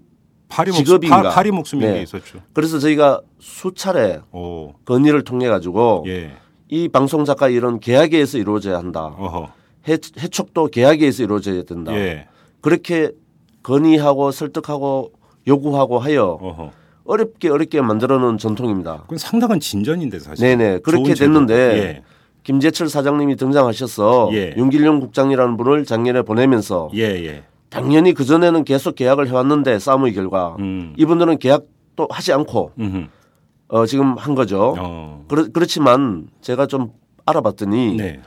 파리 0.48 0.72
직업인가? 0.72 1.22
파, 1.22 1.30
파리 1.30 1.50
목숨인 1.50 1.86
네. 1.86 1.94
게 1.94 2.02
있었죠. 2.02 2.40
그래서 2.52 2.78
저희가 2.78 3.20
수차례 3.38 4.20
오. 4.32 4.72
건의를 4.84 5.24
통해 5.24 5.48
가지고 5.48 6.04
예. 6.06 6.32
이 6.68 6.88
방송 6.88 7.24
작가 7.24 7.48
일은 7.48 7.80
계약에 7.80 8.16
의해서 8.16 8.38
이루어져야 8.38 8.78
한다. 8.78 9.14
어허. 9.18 9.48
해, 9.88 9.92
해촉도 10.18 10.68
계약에 10.68 11.00
의해서 11.00 11.22
이루어져야 11.22 11.62
된다. 11.64 11.94
예. 11.94 12.26
그렇게 12.60 13.10
건의하고 13.62 14.30
설득하고 14.30 15.12
요구하고 15.46 15.98
하여 15.98 16.38
어허. 16.40 16.70
어렵게 17.04 17.50
어렵게 17.50 17.82
만들어 17.82 18.18
놓은 18.18 18.38
전통입니다. 18.38 19.02
그건 19.02 19.18
상당한 19.18 19.60
진전인데 19.60 20.18
사실. 20.18 20.42
네네. 20.46 20.78
그렇게. 20.78 21.14
됐는데 21.14 21.54
예. 21.54 22.02
김재철 22.44 22.88
사장님이 22.88 23.36
등장하셔서 23.36 24.30
예. 24.32 24.54
윤길용 24.56 25.00
국장이라는 25.00 25.56
분을 25.56 25.84
작년에 25.84 26.22
보내면서 26.22 26.90
예, 26.94 27.02
예. 27.02 27.42
당연히 27.68 28.14
그 28.14 28.24
전에는 28.24 28.64
계속 28.64 28.94
계약을 28.94 29.28
해왔는데 29.28 29.78
싸움의 29.78 30.14
결과 30.14 30.56
음. 30.58 30.94
이분들은 30.96 31.38
계약도 31.38 32.06
하지 32.10 32.32
않고 32.32 32.72
음흠. 32.78 33.06
어, 33.74 33.86
지금 33.86 34.16
한 34.16 34.36
거죠. 34.36 34.76
어. 34.78 35.24
그렇, 35.28 35.48
그렇지만 35.52 36.28
제가 36.40 36.66
좀 36.68 36.92
알아봤더니 37.26 37.96
네. 37.96 38.20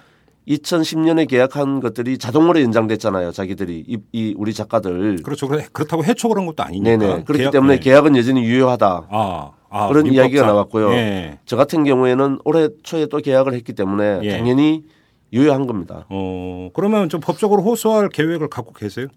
2010년에 0.46 1.26
계약한 1.26 1.80
것들이 1.80 2.18
자동으로 2.18 2.62
연장됐잖아요. 2.62 3.32
자기들이 3.32 3.86
이, 3.88 3.98
이 4.12 4.34
우리 4.38 4.54
작가들. 4.54 5.22
그렇죠. 5.24 5.48
그렇다고 5.48 6.04
해촉을 6.04 6.38
한 6.38 6.46
것도 6.48 6.64
아니니까. 6.64 6.90
네네. 6.98 7.24
그렇기 7.24 7.38
계약- 7.44 7.52
때문에 7.52 7.76
네. 7.76 7.80
계약은 7.80 8.18
여전히 8.18 8.44
유효하다. 8.44 9.08
아, 9.10 9.52
아, 9.70 9.88
그런 9.88 10.04
민법상. 10.04 10.14
이야기가 10.26 10.46
나왔고요. 10.48 10.92
예. 10.92 11.40
저 11.46 11.56
같은 11.56 11.86
경우에는 11.86 12.40
올해 12.44 12.68
초에 12.84 13.06
또 13.06 13.20
계약을 13.20 13.54
했기 13.54 13.72
때문에 13.72 14.20
예. 14.24 14.32
당연히 14.32 14.84
유효한 15.32 15.66
겁니다. 15.66 16.06
어, 16.10 16.70
그러면 16.74 17.08
좀 17.08 17.22
법적으로 17.22 17.62
호소할 17.64 18.10
계획을 18.10 18.50
갖고 18.50 18.74
계세요? 18.74 19.08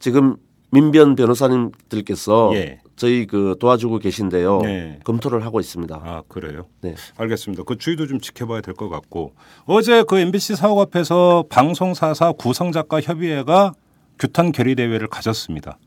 지금 0.00 0.34
민변 0.78 1.14
변호사님들께서 1.14 2.50
예. 2.54 2.80
저희 2.96 3.26
그 3.26 3.54
도와주고 3.60 3.98
계신데요. 4.00 4.60
네. 4.62 4.98
검토를 5.04 5.44
하고 5.44 5.60
있습니다. 5.60 5.94
아, 6.04 6.22
그래요? 6.28 6.66
네. 6.80 6.94
알겠습니다. 7.16 7.62
그 7.64 7.78
주의도 7.78 8.06
좀 8.08 8.18
지켜봐야 8.20 8.60
될 8.60 8.74
것 8.74 8.88
같고 8.88 9.34
어제 9.66 10.02
그 10.02 10.18
MBC 10.18 10.56
사옥 10.56 10.80
앞에서 10.80 11.44
방송사사 11.48 12.32
구성작가 12.32 13.00
협의회가 13.00 13.72
규탄 14.18 14.50
결의 14.52 14.74
대회를 14.74 15.06
가졌습니다. 15.06 15.78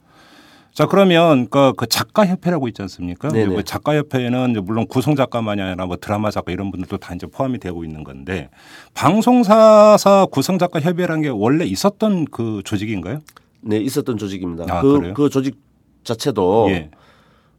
자 0.74 0.86
그러면 0.86 1.48
그, 1.50 1.74
그 1.76 1.88
작가 1.88 2.26
협회라고 2.26 2.68
있지 2.70 2.82
않습니까? 2.84 3.30
네네. 3.30 3.56
그 3.56 3.64
작가 3.64 3.96
협회는 3.96 4.52
이제 4.52 4.60
물론 4.62 4.86
구성 4.88 5.16
작가만이 5.16 5.60
아니라 5.62 5.86
뭐 5.88 5.98
드라마 5.98 6.30
작가 6.32 6.52
이런 6.52 6.72
분들도 6.72 6.98
다 6.98 7.14
이제 7.16 7.26
포함이 7.28 7.58
되고 7.60 7.84
있는 7.84 8.04
건데 8.04 8.50
방송사사 8.94 10.28
구성 10.32 10.58
작가 10.60 10.80
협회라는 10.80 11.24
게 11.24 11.30
원래 11.30 11.66
있었던 11.66 12.26
그 12.26 12.62
조직인가요? 12.64 13.20
네, 13.62 13.78
있었던 13.78 14.18
조직입니다. 14.18 14.66
아, 14.70 14.82
그? 14.82 15.14
그 15.14 15.30
조직 15.30 15.58
자체도 16.04 16.68
예. 16.70 16.90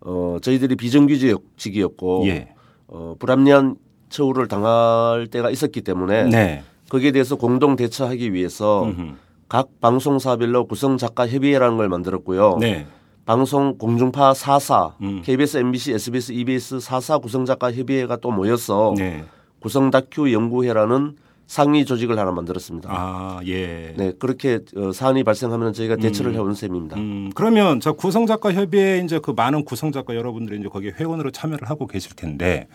어, 0.01 0.39
저희들이 0.41 0.77
비정규직이었고 0.77 2.27
예. 2.27 2.49
어, 2.87 3.15
불합리한 3.19 3.77
처우를 4.09 4.49
당할 4.49 5.29
때가 5.31 5.51
있었기 5.51 5.83
때문에 5.83 6.25
네. 6.25 6.63
거기에 6.89 7.13
대해서 7.13 7.37
공동 7.37 7.77
대처하기 7.77 8.33
위해서 8.33 8.85
음흠. 8.85 9.15
각 9.49 9.81
방송사별로 9.81 10.67
구성 10.67 10.97
작가 10.97 11.27
협의회라는 11.27 11.77
걸 11.77 11.89
만들었고요. 11.89 12.59
네. 12.61 12.87
방송 13.25 13.77
공중파 13.77 14.33
4사, 14.33 14.93
음. 15.03 15.21
KBS, 15.23 15.59
MBC, 15.59 15.93
SBS, 15.93 16.33
EBS 16.33 16.79
4사 16.79 17.21
구성 17.21 17.45
작가 17.45 17.71
협의회가 17.71 18.17
또 18.17 18.31
모여서 18.31 18.95
네. 18.97 19.25
구성 19.61 19.91
다큐 19.91 20.33
연구회라는 20.33 21.17
상위 21.49 21.87
조직을 21.87 22.19
하나 22.19 22.31
만들었습니다. 22.31 22.91
아, 22.93 23.41
예. 23.47 23.95
네, 23.97 24.13
그렇게 24.19 24.61
어, 24.77 24.93
사안이 24.93 25.25
발생하면 25.25 25.73
저희가 25.73 25.97
대처를 25.97 26.35
해온 26.35 26.55
셈입니다. 26.55 26.99
음, 26.99 27.31
그러면 27.35 27.81
저 27.81 27.93
구성작가 27.95 28.53
협의회 28.53 28.99
이제 29.03 29.19
그 29.19 29.31
많은 29.35 29.65
구성작가 29.65 30.15
여러분들이 30.15 30.61
이제 30.61 30.69
거기에 30.69 30.93
회원으로 31.01 31.31
참여를 31.31 31.71
하고 31.71 31.87
계실 31.87 32.15
텐데 32.15 32.69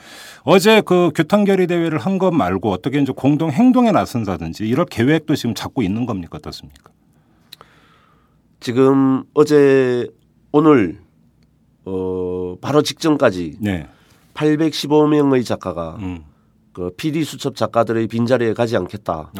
어제 0.43 0.81
그 0.81 1.11
규탄결의 1.15 1.67
대회를 1.67 1.99
한 1.99 2.17
것 2.17 2.31
말고 2.31 2.71
어떻게 2.71 2.99
이제 2.99 3.11
공동 3.15 3.51
행동에 3.51 3.91
나선다든지 3.91 4.67
이럴 4.67 4.85
계획도 4.85 5.35
지금 5.35 5.53
잡고 5.55 5.81
있는 5.83 6.05
겁니까 6.07 6.37
어떻습니까? 6.37 6.91
지금 8.59 9.23
어제 9.33 10.07
오늘 10.51 10.99
어 11.85 12.55
바로 12.61 12.81
직전까지 12.81 13.57
네. 13.59 13.87
815명의 14.35 15.45
작가가 15.45 15.97
음. 15.99 16.23
그 16.73 16.91
PD 16.97 17.23
수첩 17.23 17.55
작가들의 17.55 18.07
빈자리에 18.07 18.53
가지 18.53 18.75
않겠다 18.75 19.31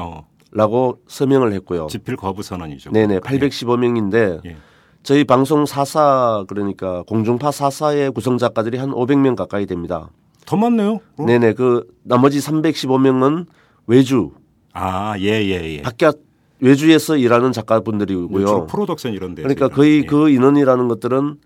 라고 0.52 0.88
어. 0.88 0.98
서명을 1.08 1.52
했고요. 1.54 1.88
집필 1.88 2.16
거부 2.16 2.44
선언이죠. 2.44 2.92
네네, 2.92 3.20
그러니까. 3.20 3.48
815명인데 3.48 4.46
예. 4.46 4.58
저희 5.02 5.24
방송 5.26 5.66
4사 5.66 6.48
그러니까 6.48 7.04
공중파 7.04 7.50
4사의 7.50 8.14
구성 8.14 8.38
작가들이 8.38 8.78
한 8.78 8.92
500명 8.92 9.36
가까이 9.36 9.66
됩니다. 9.66 10.10
더 10.46 10.56
많네요. 10.56 11.00
어? 11.18 11.26
네네, 11.26 11.54
그 11.54 11.88
나머지 12.04 12.40
315명은 12.40 13.48
외주 13.88 14.32
아, 14.74 15.16
예, 15.20 15.44
예, 15.44 15.78
예. 15.78 15.82
바깥 15.82 16.18
외주에서 16.60 17.18
일하는 17.18 17.52
주로 17.52 17.54
작가분들이고요. 17.54 18.68
프로덕션 18.68 19.14
이런 19.14 19.36
데 19.36 19.42
그러니까 19.42 19.68
거의 19.68 20.06
그 20.06 20.30
인원이라는 20.30 20.88
것들은 20.88 21.38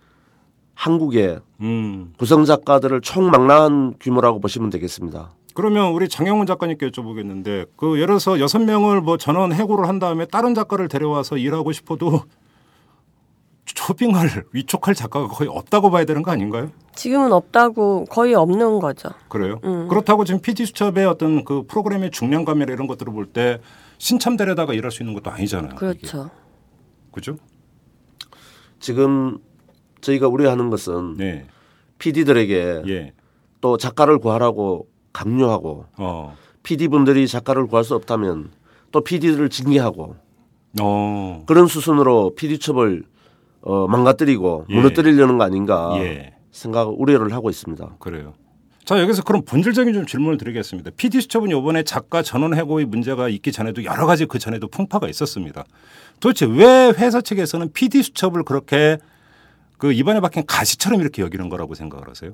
한국의 0.76 1.40
음. 1.62 2.14
구성 2.18 2.46
작가들을 2.46 3.02
총망라한 3.02 3.96
규모라고 4.00 4.40
보시면 4.40 4.70
되겠습니다. 4.70 5.32
그러면 5.58 5.92
우리 5.92 6.08
장영훈 6.08 6.46
작가님께 6.46 6.88
여쭤보겠는데 6.92 7.70
그 7.76 7.96
예를 7.96 8.06
들어서 8.06 8.40
여섯 8.40 8.60
명을 8.60 9.02
뭐 9.02 9.18
전원 9.18 9.52
해고를 9.54 9.88
한 9.88 9.98
다음에 9.98 10.28
다른 10.28 10.54
작가를 10.54 10.88
데려와서 10.88 11.38
일하고 11.38 11.72
싶어도 11.72 12.22
초빙할 13.66 14.44
위촉할 14.54 14.94
작가가 14.94 15.28
거의 15.28 15.50
없다고 15.50 15.90
봐야 15.90 16.06
되는 16.06 16.22
거 16.22 16.30
아닌가요? 16.30 16.70
지금은 16.94 17.32
없다고 17.32 18.06
거의 18.06 18.36
없는 18.36 18.78
거죠. 18.80 19.10
그래요? 19.30 19.60
음. 19.64 19.88
그렇다고 19.88 20.26
지금 20.26 20.42
PD 20.42 20.68
수첩의 20.68 21.08
어떤 21.08 21.44
그 21.44 21.64
프로그램의 21.66 22.12
중량감이나 22.12 22.72
이런 22.72 22.86
것들을 22.86 23.12
볼 23.12 23.26
때 23.34 23.60
신참 23.98 24.38
데려다가 24.38 24.76
일할 24.76 24.92
수 24.92 25.02
있는 25.02 25.16
것도 25.16 25.32
아니잖아요. 25.32 25.74
그렇죠. 25.74 26.30
그죠? 27.12 27.36
지금 28.80 29.40
저희가 30.02 30.28
우려하는 30.28 30.70
것은 30.70 31.18
네. 31.18 31.48
PD들에게 31.98 32.84
예. 32.90 33.14
또 33.60 33.78
작가를 33.78 34.20
구하라고 34.20 34.88
강요하고 35.18 35.86
어. 35.98 36.38
PD 36.62 36.90
분들이 36.90 37.28
작가를 37.28 37.66
구할 37.66 37.84
수 37.84 37.96
없다면 37.96 38.52
또 38.92 39.02
PD들을 39.02 39.50
징계하고 39.50 40.16
어. 40.80 41.44
그런 41.48 41.68
수순으로 41.68 42.36
PD 42.36 42.60
첩을 42.60 43.04
어, 43.62 43.88
망가뜨리고 43.88 44.66
예. 44.70 44.76
무너뜨리려는 44.76 45.38
거 45.40 45.44
아닌가 45.44 45.94
예. 45.98 46.36
생각 46.52 46.90
우려를 46.90 47.34
하고 47.34 47.50
있습니다. 47.50 47.96
그래요. 48.00 48.34
자 48.86 49.02
여기서 49.02 49.24
그럼 49.24 49.44
본질적인 49.44 49.94
좀 49.94 50.06
질문을 50.06 50.38
드리겠습니다. 50.38 50.92
PD 50.96 51.22
수첩은 51.22 51.50
이번에 51.50 51.84
작가 51.84 52.22
전원 52.22 52.54
해고의 52.54 52.86
문제가 52.86 53.28
있기 53.28 53.52
전에도 53.52 53.84
여러 53.84 54.06
가지 54.06 54.26
그 54.26 54.40
전에도 54.40 54.68
풍파가 54.68 55.10
있었습니다. 55.10 55.66
도대체 56.20 56.46
왜 56.46 56.94
회사 56.96 57.22
측에서는 57.22 57.74
PD 57.74 58.04
수첩을 58.04 58.44
그렇게 58.44 58.98
그 59.78 59.92
이번에 59.92 60.20
박힌 60.20 60.44
가시처럼 60.46 61.02
이렇게 61.02 61.22
여기는 61.22 61.50
거라고 61.50 61.76
생각을 61.76 62.08
하세요? 62.08 62.34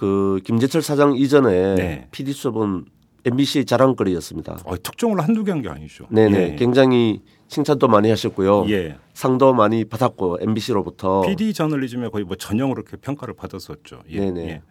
그 0.00 0.40
김재철 0.44 0.80
사장 0.80 1.14
이전에 1.14 1.74
네. 1.74 2.08
PD 2.10 2.32
수업은 2.32 2.86
MBC의 3.26 3.66
자랑거리였습니다. 3.66 4.60
어, 4.64 4.74
특종을 4.82 5.20
한두 5.20 5.44
개 5.44 5.50
한 5.52 5.60
게 5.60 5.68
아니죠. 5.68 6.06
네네. 6.10 6.52
예. 6.52 6.56
굉장히 6.56 7.20
칭찬도 7.48 7.86
많이 7.86 8.08
하셨고요. 8.08 8.64
예. 8.70 8.96
상도 9.12 9.52
많이 9.52 9.84
받았고 9.84 10.38
MBC로부터. 10.40 11.20
PD 11.26 11.52
저널리즘에 11.52 12.08
거의 12.08 12.24
뭐 12.24 12.34
전형으로 12.34 12.80
이렇게 12.80 12.96
평가를 12.96 13.34
받았었죠. 13.34 14.00
예. 14.08 14.20
네네. 14.20 14.48
예. 14.48 14.62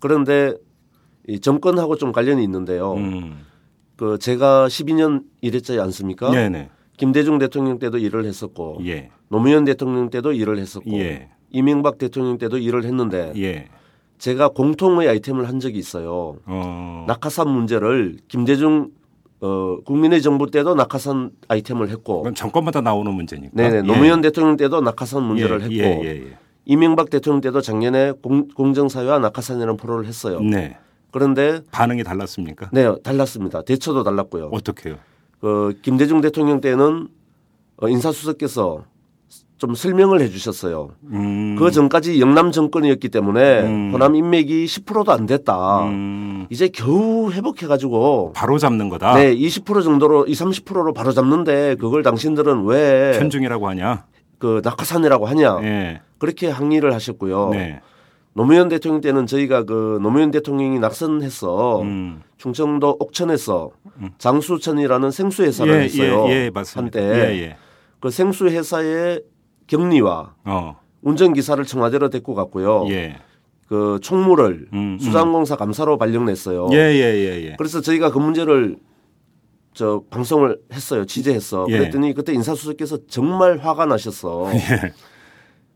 그런데 0.00 0.52
이 1.28 1.38
정권하고 1.38 1.94
좀 1.94 2.10
관련이 2.10 2.42
있는데요. 2.42 2.94
음. 2.94 3.44
그 3.94 4.18
제가 4.18 4.66
12년 4.66 5.22
일했지 5.42 5.78
않습니까? 5.78 6.32
네네. 6.32 6.70
김대중 6.96 7.38
대통령 7.38 7.78
때도 7.78 7.98
일을 7.98 8.24
했었고 8.24 8.80
예. 8.84 9.10
노무현 9.28 9.64
대통령 9.64 10.10
때도 10.10 10.32
일을 10.32 10.58
했었고 10.58 10.90
예. 10.98 11.28
이명박 11.50 11.98
대통령 11.98 12.36
때도 12.36 12.58
일을 12.58 12.82
했는데 12.82 13.32
예. 13.36 13.68
제가 14.18 14.48
공통의 14.48 15.08
아이템을 15.08 15.48
한 15.48 15.60
적이 15.60 15.78
있어요. 15.78 16.36
어. 16.46 17.04
낙하산 17.06 17.48
문제를 17.48 18.18
김대중 18.28 18.90
어, 19.40 19.78
국민의 19.84 20.22
정부 20.22 20.50
때도 20.50 20.74
낙하산 20.74 21.30
아이템을 21.48 21.90
했고 21.90 22.32
정권마다 22.34 22.80
나오는 22.80 23.12
문제니까. 23.12 23.52
네네 23.54 23.76
예. 23.76 23.82
노무현 23.82 24.22
대통령 24.22 24.56
때도 24.56 24.80
낙하산 24.80 25.22
문제를 25.22 25.60
예, 25.72 25.82
했고 25.82 26.04
예, 26.04 26.08
예, 26.08 26.24
예. 26.28 26.38
이명박 26.64 27.10
대통령 27.10 27.40
때도 27.40 27.60
작년에 27.60 28.12
공, 28.22 28.48
공정사회와 28.48 29.18
낙하산이라는 29.18 29.76
프로를 29.76 30.06
했어요. 30.06 30.40
네. 30.40 30.76
그런데 31.10 31.60
반응이 31.70 32.02
달랐습니까? 32.02 32.70
네 32.72 32.92
달랐습니다. 33.02 33.62
대처도 33.62 34.02
달랐고요. 34.02 34.48
어떻게요? 34.52 34.96
그 35.40 35.78
김대중 35.82 36.20
대통령 36.20 36.60
때는 36.60 37.08
어, 37.76 37.88
인사수석께서 37.88 38.84
좀 39.58 39.74
설명을 39.74 40.20
해 40.20 40.28
주셨어요. 40.28 40.90
음. 41.12 41.56
그 41.58 41.70
전까지 41.70 42.20
영남 42.20 42.52
정권이었기 42.52 43.08
때문에 43.08 43.62
음. 43.62 43.90
호남 43.92 44.14
인맥이 44.14 44.66
10%도 44.66 45.12
안 45.12 45.24
됐다. 45.24 45.84
음. 45.86 46.46
이제 46.50 46.68
겨우 46.68 47.32
회복해 47.32 47.66
가지고 47.66 48.32
바로 48.34 48.58
잡는 48.58 48.90
거다. 48.90 49.14
네, 49.14 49.34
20% 49.34 49.82
정도로 49.82 50.26
20, 50.26 50.46
30%로 50.64 50.92
바로 50.92 51.12
잡는데 51.12 51.76
그걸 51.76 52.02
당신들은 52.02 52.64
왜그 52.64 53.18
편중이라고 53.18 53.68
하냐? 53.68 54.04
낙하산이라고 54.62 55.26
하냐 55.26 55.58
예. 55.62 56.00
그렇게 56.18 56.48
항의를 56.48 56.92
하셨고요. 56.92 57.50
네. 57.50 57.80
노무현 58.34 58.68
대통령 58.68 59.00
때는 59.00 59.26
저희가 59.26 59.64
그 59.64 59.98
노무현 60.02 60.30
대통령이 60.30 60.78
낙선해서 60.78 61.80
음. 61.80 62.22
충청도 62.36 62.98
옥천에서 63.00 63.70
장수천이라는 64.18 65.10
생수 65.10 65.42
회사를 65.42 65.74
예, 65.74 65.78
했어요. 65.84 66.26
예, 66.28 66.44
예, 66.44 66.50
맞습니다. 66.50 67.00
한때 67.00 67.18
예, 67.18 67.42
예. 67.42 67.56
그 67.98 68.10
생수 68.10 68.46
회사의 68.46 69.22
격리와 69.66 70.34
어. 70.44 70.76
운전 71.02 71.32
기사를 71.32 71.62
청와대로 71.64 72.10
데리고 72.10 72.34
갔고요. 72.34 72.86
예. 72.90 73.16
그 73.68 73.98
총무를 74.00 74.68
음, 74.72 74.78
음. 74.78 74.98
수장공사 74.98 75.56
감사로 75.56 75.98
발령냈어요. 75.98 76.68
예, 76.72 76.76
예, 76.76 77.00
예, 77.00 77.46
예. 77.46 77.54
그래서 77.58 77.80
저희가 77.80 78.10
그 78.10 78.18
문제를 78.18 78.76
저 79.74 80.02
방송을 80.08 80.58
했어요. 80.72 81.04
취재했어. 81.04 81.66
예. 81.68 81.78
그랬더니 81.78 82.14
그때 82.14 82.32
인사수석께서 82.32 83.06
정말 83.08 83.58
화가 83.58 83.86
나셨어. 83.86 84.50
예. 84.54 84.92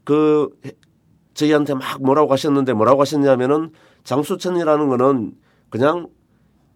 그 0.04 0.48
저희한테 1.34 1.74
막 1.74 2.02
뭐라고 2.02 2.32
하셨는데 2.32 2.72
뭐라고 2.72 3.00
하셨냐면은 3.02 3.70
장수천이라는 4.04 4.88
거는 4.88 5.32
그냥 5.68 6.08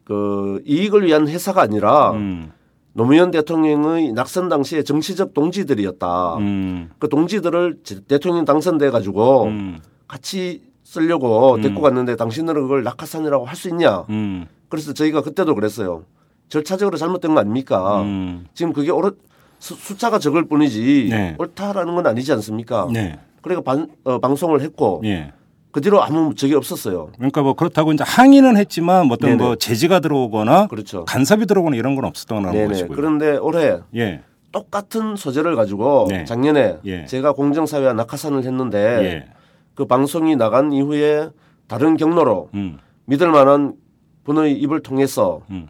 그 0.05 0.61
이익을 0.67 1.07
위한 1.07 1.27
회사가 1.29 1.63
아니라 1.63 2.13
음. 2.13 2.53
노무현 2.95 3.31
대통령의 3.33 4.13
낙선 4.13 4.49
당시에 4.49 4.83
정치적 4.85 5.35
동지들이었다. 5.35 6.37
음. 6.37 6.91
그 6.99 7.09
동지들을 7.09 7.79
제- 7.83 8.01
대통령 8.07 8.45
당선돼 8.45 8.91
가지고 8.91 9.45
음. 9.45 9.79
같이 10.07 10.63
쓰려고 10.85 11.57
음. 11.57 11.61
데리고 11.61 11.83
갔는데 11.83 12.15
당신들은 12.17 12.63
그걸 12.63 12.85
낙하산이라고 12.85 13.47
할 13.47 13.57
수 13.57 13.69
있냐? 13.71 14.05
음. 14.11 14.47
그래서 14.69 14.93
저희가 14.93 15.23
그때도 15.23 15.55
그랬어요. 15.57 16.05
절차적으로 16.49 16.97
잘못된 16.97 17.35
거 17.35 17.41
아닙니까? 17.41 18.03
음. 18.03 18.47
지금 18.55 18.73
그게 18.73 18.91
옳 18.93 19.17
수- 19.59 19.75
숫자가 19.75 20.21
적을 20.21 20.45
뿐이지 20.47 21.09
네. 21.11 21.35
옳다라는 21.39 21.97
건 21.97 22.07
아니지 22.07 22.33
않습니까? 22.33 22.89
네. 22.93 23.19
그러니까 23.43 23.63
반- 23.69 23.89
어, 24.05 24.19
방송을 24.21 24.61
했고 24.61 25.01
예. 25.05 25.33
그 25.75 25.81
뒤로 25.81 26.01
아무 26.05 26.37
적이 26.37 26.55
없었어요. 26.55 27.09
그러니까 27.17 27.43
뭐 27.43 27.55
그렇다고 27.55 27.93
이제 27.93 28.05
항의는 28.07 28.57
했지만 28.57 29.09
뭐 29.09 29.15
어떤 29.15 29.31
네네. 29.31 29.43
뭐 29.43 29.57
제지가 29.57 29.99
들어오거나 29.99 30.69
그렇죠. 30.69 31.05
간섭이 31.05 31.47
들어오거나 31.47 31.75
이런 31.75 31.97
건 31.97 32.13
네네. 32.15 32.69
것이고요. 32.69 32.97
그런데 32.97 33.37
올해 33.39 33.81
예. 33.97 34.21
똑같은 34.53 35.17
소재를 35.17 35.57
가지고 35.57 36.07
네. 36.09 36.25
작년에 36.27 36.79
예. 36.85 37.07
제가 37.07 37.33
공정사회와 37.33 37.93
낙하산을 37.93 38.45
했는데 38.45 38.79
예. 38.79 39.33
그 39.75 39.85
방송이 39.85 40.37
나간 40.37 40.73
이후에 40.73 41.31
다른 41.67 41.97
경로로 41.97 42.51
음. 42.55 42.79
믿을 43.07 43.33
만한 43.33 43.75
분의 44.23 44.53
입을 44.61 44.81
통해서 44.81 45.41
음. 45.51 45.67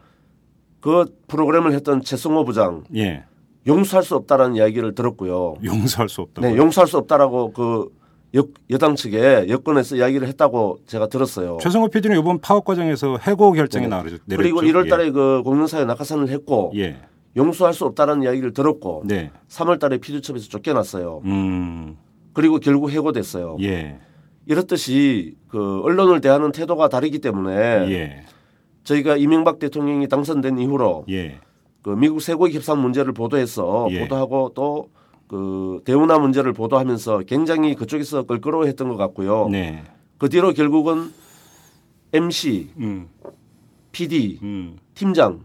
그 0.81 1.05
프로그램을 1.27 1.73
했던 1.73 2.03
최승호 2.03 2.45
부장 2.45 2.83
예. 2.95 3.23
용서할 3.65 4.03
수 4.03 4.15
없다라는 4.15 4.55
이야기를 4.55 4.93
들었고요. 4.93 5.55
용서할 5.63 6.09
수 6.09 6.21
없다고. 6.21 6.47
네, 6.47 6.55
용서할 6.55 6.87
수 6.87 6.99
없다라고 6.99 7.53
그 7.53 7.89
여, 8.35 8.43
여당 8.69 8.95
측에 8.95 9.47
여권에서 9.49 9.95
이야기를 9.95 10.27
했다고 10.27 10.79
제가 10.85 11.07
들었어요. 11.07 11.57
최성호 11.61 11.87
PD는 11.87 12.19
이번 12.19 12.39
파업 12.39 12.65
과정에서 12.65 13.17
해고 13.17 13.53
결정이 13.53 13.85
네. 13.85 13.89
나오죠. 13.89 14.17
그리고 14.29 14.61
1월 14.61 14.89
달에 14.89 15.11
그 15.11 15.41
공론사회 15.43 15.85
낙하산을 15.85 16.29
했고 16.29 16.71
예. 16.75 16.97
용서할 17.37 17.73
수 17.73 17.85
없다는 17.85 18.23
이야기를 18.23 18.53
들었고 18.53 19.03
네. 19.05 19.31
3월 19.49 19.79
달에 19.79 19.97
피디수첩에서 19.97 20.49
쫓겨났어요. 20.49 21.21
음. 21.25 21.97
그리고 22.33 22.59
결국 22.59 22.91
해고됐어요. 22.91 23.57
예. 23.61 23.99
이렇듯이 24.45 25.35
그 25.47 25.81
언론을 25.83 26.21
대하는 26.21 26.51
태도가 26.51 26.89
다르기 26.89 27.19
때문에 27.19 27.55
예. 27.55 28.23
저희가 28.83 29.17
이명박 29.17 29.59
대통령이 29.59 30.07
당선된 30.07 30.59
이후로 30.59 31.05
예. 31.09 31.39
그 31.81 31.89
미국 31.91 32.21
쇠고기 32.21 32.55
협상 32.55 32.81
문제를 32.81 33.13
보도해서 33.13 33.87
예. 33.91 34.01
보도하고 34.01 34.51
또 34.55 34.89
그 35.27 35.81
대우나 35.85 36.19
문제를 36.19 36.53
보도하면서 36.53 37.21
굉장히 37.27 37.75
그쪽에서 37.75 38.23
껄끄러워했던 38.23 38.87
것 38.89 38.97
같고요. 38.97 39.49
네. 39.49 39.83
그 40.17 40.29
뒤로 40.29 40.53
결국은 40.53 41.11
MC, 42.13 42.69
음. 42.77 43.07
PD, 43.91 44.39
음. 44.43 44.77
팀장 44.93 45.41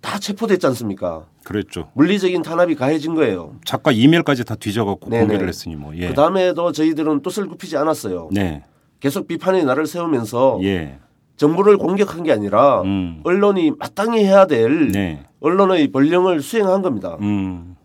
다 0.00 0.18
체포됐지 0.18 0.66
않습니까? 0.66 1.26
그랬죠. 1.44 1.90
물리적인 1.94 2.42
탄압이 2.42 2.74
가해진 2.74 3.14
거예요. 3.14 3.56
작가 3.64 3.92
이메일까지 3.92 4.44
다 4.44 4.56
뒤져갖고 4.56 5.10
네네. 5.10 5.22
공개를 5.22 5.48
했으니 5.48 5.76
뭐. 5.76 5.96
예. 5.96 6.08
그 6.08 6.14
다음에도 6.14 6.72
저희들은 6.72 7.22
뜻을 7.22 7.46
굽히지 7.46 7.76
않았어요. 7.76 8.30
네. 8.32 8.64
계속 8.98 9.28
비판의 9.28 9.64
날을 9.64 9.86
세우면서 9.86 10.60
예. 10.62 10.98
정부를 11.36 11.76
공격한 11.76 12.22
게 12.24 12.32
아니라 12.32 12.82
음. 12.82 13.20
언론이 13.24 13.72
마땅히 13.78 14.24
해야 14.24 14.46
될 14.46 14.88
네. 14.88 15.24
언론의 15.40 15.92
권령을 15.92 16.40
수행한 16.40 16.82
겁니다. 16.82 17.16
음. 17.20 17.75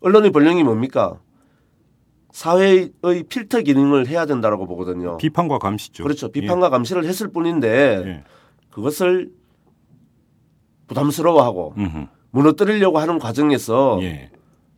언론의 0.00 0.32
권령이 0.32 0.62
뭡니까? 0.64 1.18
사회의 2.30 2.92
필터 3.28 3.62
기능을 3.62 4.06
해야 4.06 4.26
된다라고 4.26 4.66
보거든요. 4.66 5.16
비판과 5.16 5.58
감시죠. 5.58 6.04
그렇죠. 6.04 6.28
비판과 6.30 6.70
감시를 6.70 7.04
했을 7.04 7.28
뿐인데 7.28 8.02
예. 8.04 8.24
그것을 8.70 9.32
부담스러워하고 10.86 11.74
음흠. 11.76 12.06
무너뜨리려고 12.30 12.98
하는 12.98 13.18
과정에서 13.18 13.98
예. 14.02 14.30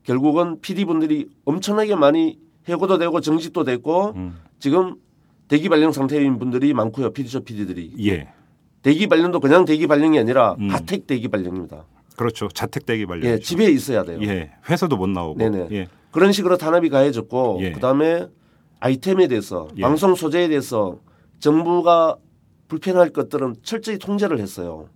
결국은 0.04 0.60
PD 0.60 0.84
분들이 0.84 1.28
엄청나게 1.44 1.96
많이 1.96 2.38
해고도 2.68 2.98
되고 2.98 3.20
정직도 3.20 3.64
됐고 3.64 4.12
음. 4.16 4.38
지금 4.58 4.96
대기 5.48 5.68
발령 5.68 5.92
상태인 5.92 6.38
분들이 6.38 6.72
많고요. 6.72 7.12
PD죠, 7.12 7.40
PD들이. 7.40 7.94
예. 8.06 8.28
대기 8.82 9.08
발령도 9.08 9.40
그냥 9.40 9.64
대기 9.64 9.86
발령이 9.86 10.18
아니라 10.18 10.56
음. 10.58 10.68
가택 10.68 11.06
대기 11.06 11.28
발령입니다. 11.28 11.84
그렇죠. 12.16 12.48
자택 12.48 12.86
대기 12.86 13.06
관련. 13.06 13.24
예, 13.24 13.38
집에 13.38 13.66
있어야 13.70 14.02
돼요. 14.04 14.18
예. 14.22 14.52
회사도 14.68 14.96
못 14.96 15.08
나오고. 15.08 15.38
네네. 15.38 15.68
예. 15.72 15.88
그런 16.10 16.32
식으로 16.32 16.56
탄압이 16.58 16.88
가해졌고 16.90 17.58
예. 17.62 17.72
그다음에 17.72 18.26
아이템에 18.80 19.26
대해서 19.28 19.68
예. 19.76 19.82
방송 19.82 20.14
소재에 20.14 20.48
대해서 20.48 20.98
정부가 21.38 22.16
불편할 22.68 23.10
것들은 23.10 23.56
철저히 23.62 23.98
통제를 23.98 24.38
했어요. 24.38 24.88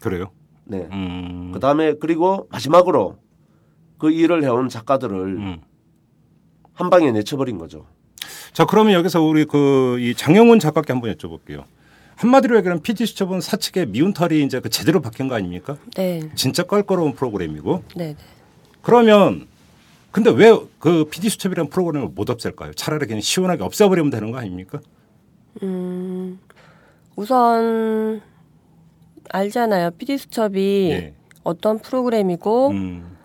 그래요. 0.00 0.30
네. 0.64 0.88
음. 0.92 1.50
그다음에 1.52 1.94
그리고 2.00 2.46
마지막으로 2.50 3.16
그 3.98 4.10
일을 4.10 4.44
해온 4.44 4.68
작가들을 4.68 5.16
음. 5.16 5.60
한 6.74 6.90
방에 6.90 7.10
내쳐버린 7.10 7.58
거죠. 7.58 7.86
자, 8.52 8.64
그러면 8.64 8.92
여기서 8.94 9.22
우리 9.22 9.44
그 9.44 9.98
이 9.98 10.14
장영훈 10.14 10.58
작가께 10.60 10.92
한번 10.92 11.12
여쭤볼게요. 11.14 11.64
한마디로 12.18 12.56
얘기하면 12.56 12.82
PD 12.82 13.06
수첩은 13.06 13.40
사측의 13.40 13.86
미운 13.86 14.12
털이 14.12 14.42
이제 14.42 14.58
그 14.58 14.68
제대로 14.70 15.00
박힌 15.00 15.28
거 15.28 15.36
아닙니까? 15.36 15.76
네, 15.94 16.28
진짜 16.34 16.64
껄끄러운 16.64 17.12
프로그램이고. 17.14 17.84
네, 17.94 18.06
네. 18.08 18.16
그러면 18.82 19.46
근데 20.10 20.30
왜 20.30 20.50
그 20.80 21.04
PD 21.04 21.28
수첩이라는 21.28 21.70
프로그램을 21.70 22.08
못 22.14 22.28
없앨까요? 22.30 22.72
차라리 22.74 23.06
그냥 23.06 23.20
시원하게 23.20 23.62
없애버리면 23.62 24.10
되는 24.10 24.32
거 24.32 24.38
아닙니까? 24.38 24.80
음, 25.62 26.40
우선 27.14 28.20
알잖아요. 29.30 29.92
PD 29.92 30.18
수첩이 30.18 30.90
예. 30.90 31.14
어떤 31.44 31.78
프로그램이고 31.78 32.68
음, 32.70 33.16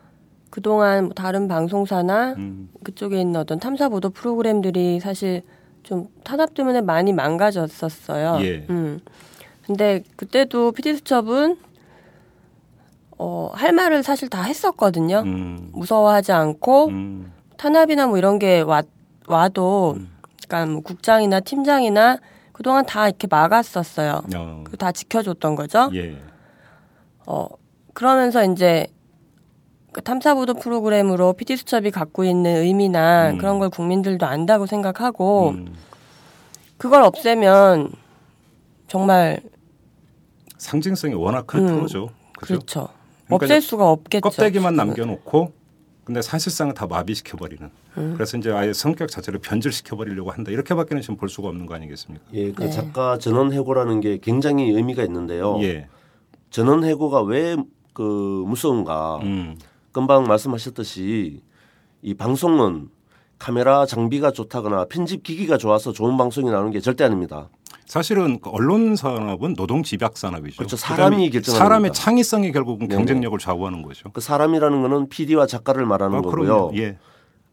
그동안 0.51 1.05
뭐 1.05 1.13
다른 1.13 1.47
방송사나 1.47 2.33
음, 2.37 2.69
그쪽에 2.83 3.19
있는 3.19 3.39
어떤 3.39 3.59
탐사 3.59 3.89
보도 3.89 4.11
프로그램들이 4.11 4.99
사실 4.99 5.41
좀 5.83 6.07
탄압 6.23 6.53
때문에 6.53 6.81
많이 6.81 7.13
망가졌었어요. 7.13 8.39
예. 8.41 8.65
음. 8.69 8.99
근데 9.65 10.03
그때도 10.15 10.71
PD 10.71 10.95
수첩은 10.95 11.57
어, 13.17 13.51
할 13.53 13.71
말을 13.71 14.03
사실 14.03 14.29
다 14.29 14.41
했었거든요. 14.41 15.19
음, 15.19 15.69
무서워하지 15.73 16.31
않고 16.31 16.87
음, 16.87 17.31
탄압이나 17.57 18.07
뭐 18.07 18.17
이런 18.17 18.39
게 18.39 18.61
와, 18.61 18.83
와도 19.27 19.97
그러니까 20.47 20.71
뭐 20.71 20.81
국장이나 20.81 21.39
팀장이나 21.39 22.17
그동안 22.51 22.85
다 22.85 23.07
이렇게 23.07 23.27
막았었어요. 23.27 24.23
어, 24.35 24.61
그거 24.65 24.77
다 24.77 24.91
지켜줬던 24.91 25.55
거죠. 25.55 25.89
예, 25.93 26.17
어, 27.25 27.47
그러면서 27.93 28.43
이제 28.43 28.87
그 29.93 30.01
탐사보도 30.01 30.55
프로그램으로 30.55 31.33
PD 31.33 31.55
수첩이 31.57 31.91
갖고 31.91 32.23
있는 32.23 32.63
의미나 32.63 33.31
음. 33.31 33.37
그런 33.37 33.59
걸 33.59 33.69
국민들도 33.69 34.25
안다고 34.25 34.65
생각하고 34.65 35.49
음, 35.49 35.73
그걸 36.77 37.03
없애면 37.03 37.91
정말 38.87 39.39
상징성이 40.57 41.13
워낙 41.13 41.47
큰 41.47 41.67
음, 41.67 41.75
프로죠. 41.75 42.09
그죠? 42.37 42.55
그렇죠. 42.55 42.89
그러니까 43.27 43.45
없앨 43.45 43.61
수가 43.61 43.89
없겠죠. 43.89 44.21
껍데기만. 44.29 44.75
남겨놓고 44.75 45.53
근데 46.03 46.21
사실상은 46.21 46.73
다 46.73 46.85
마비시켜 46.85 47.37
버리는. 47.37 47.69
음. 47.97 48.13
그래서 48.15 48.37
이제 48.37 48.51
아예 48.51 48.73
성격 48.73 49.09
자체를 49.09 49.39
변질시켜 49.39 49.95
버리려고 49.95 50.31
한다. 50.31 50.51
이렇게밖에는 50.51 51.01
지금 51.01 51.15
볼 51.15 51.29
수가 51.29 51.47
없는 51.47 51.65
거 51.65 51.75
아니겠습니까? 51.75 52.25
예, 52.33 52.51
그 52.51 52.63
네. 52.63 52.69
작가 52.69 53.17
전원 53.17 53.53
해고라는 53.53 54.01
게 54.01 54.17
굉장히 54.21 54.69
의미가 54.71 55.03
있는데요. 55.03 55.57
예. 55.61 55.87
전원 56.49 56.83
해고가 56.83 57.21
왜 57.21 57.55
그 57.93 58.43
무서운가? 58.47 59.19
음. 59.21 59.57
금방 59.93 60.25
말씀하셨듯이 60.25 61.41
이 62.01 62.13
방송은 62.15 62.89
카메라 63.39 63.85
장비가 63.85 64.31
좋다거나 64.31 64.85
편집 64.85 65.23
기기가 65.23 65.57
좋아서 65.57 65.93
좋은 65.93 66.17
방송이 66.17 66.49
나오는 66.49 66.71
게 66.71 66.79
절대 66.81 67.03
아닙니다. 67.03 67.49
사실은 67.85 68.39
그 68.39 68.49
언론 68.49 68.95
산업은 68.95 69.55
노동 69.55 69.83
집약 69.83 70.17
산업이죠. 70.17 70.57
그렇죠. 70.57 70.75
사람이 70.75 71.29
결정하는 71.29 71.59
사람의 71.59 71.89
겁니다. 71.89 72.03
창의성이 72.03 72.51
결국은 72.51 72.87
네네. 72.87 72.97
경쟁력을 72.97 73.37
좌우하는 73.37 73.83
거죠. 73.83 74.11
그 74.11 74.19
사람이라는 74.21 74.81
거는 74.81 75.09
PD와 75.09 75.45
작가를 75.45 75.85
말하는 75.85 76.17
아, 76.17 76.21
거고요. 76.21 76.71
예. 76.75 76.97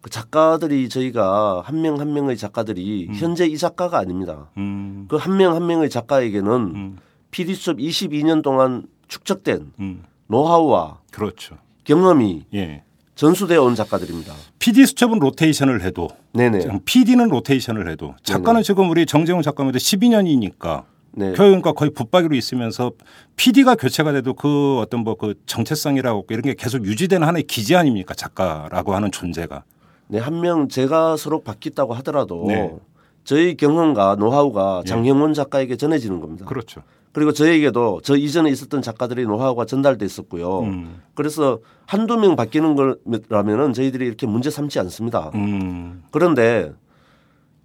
그 0.00 0.08
작가들이 0.08 0.88
저희가 0.88 1.62
한 1.64 1.82
명한 1.82 2.14
명의 2.14 2.38
작가들이 2.38 3.10
현재 3.14 3.44
이 3.44 3.58
작가가 3.58 3.98
아닙니다. 3.98 4.50
음. 4.56 5.06
그한 5.10 5.36
명 5.36 5.54
한 5.54 5.66
명의 5.66 5.90
작가에게는 5.90 6.52
음. 6.52 6.98
PD 7.32 7.54
수첩 7.54 7.76
22년 7.78 8.42
동안 8.42 8.86
축적된 9.08 9.72
음. 9.80 10.04
노하우와 10.28 11.00
그렇죠. 11.10 11.56
경험이 11.84 12.44
예. 12.54 12.82
전수되어 13.14 13.62
온 13.62 13.74
작가들입니다. 13.74 14.32
PD 14.58 14.86
수첩은 14.86 15.18
로테이션을 15.18 15.82
해도 15.82 16.08
네네. 16.32 16.66
PD는 16.84 17.28
로테이션을 17.28 17.90
해도 17.90 18.14
작가는 18.22 18.62
지금 18.62 18.88
우리 18.90 19.04
정재훈 19.04 19.42
작가님도 19.42 19.78
12년이니까 19.78 20.84
네. 21.12 21.32
그러니까 21.32 21.72
거의 21.72 21.90
붙박이로 21.90 22.34
있으면서 22.34 22.92
PD가 23.36 23.74
교체가 23.74 24.12
돼도 24.12 24.34
그 24.34 24.78
어떤 24.78 25.00
뭐 25.00 25.16
그 25.16 25.34
정체성이라고 25.44 26.24
이런 26.30 26.42
게 26.42 26.54
계속 26.54 26.84
유지되는 26.86 27.26
하나의 27.26 27.42
기지 27.42 27.76
아닙니까 27.76 28.14
작가라고 28.14 28.94
하는 28.94 29.10
존재가 29.10 29.64
네, 30.08 30.18
한 30.18 30.40
명 30.40 30.68
제가 30.68 31.16
서로 31.16 31.42
바뀌었다고 31.42 31.94
하더라도 31.94 32.44
네. 32.48 32.72
저희 33.24 33.54
경험과 33.56 34.16
노하우가 34.18 34.82
예. 34.86 34.88
장형원 34.88 35.34
작가에게 35.34 35.76
전해지는 35.76 36.20
겁니다. 36.20 36.46
그렇죠. 36.46 36.82
그리고 37.12 37.32
저에게도 37.32 38.00
저 38.04 38.16
이전에 38.16 38.50
있었던 38.50 38.82
작가들의 38.82 39.24
노하우가 39.26 39.64
전달돼 39.64 40.04
있었고요. 40.04 40.60
음. 40.60 41.02
그래서 41.14 41.58
한두 41.86 42.16
명 42.16 42.36
바뀌는 42.36 42.76
거라면은 42.76 43.72
저희들이 43.72 44.06
이렇게 44.06 44.26
문제 44.26 44.50
삼지 44.50 44.78
않습니다. 44.78 45.30
음. 45.34 46.02
그런데 46.12 46.72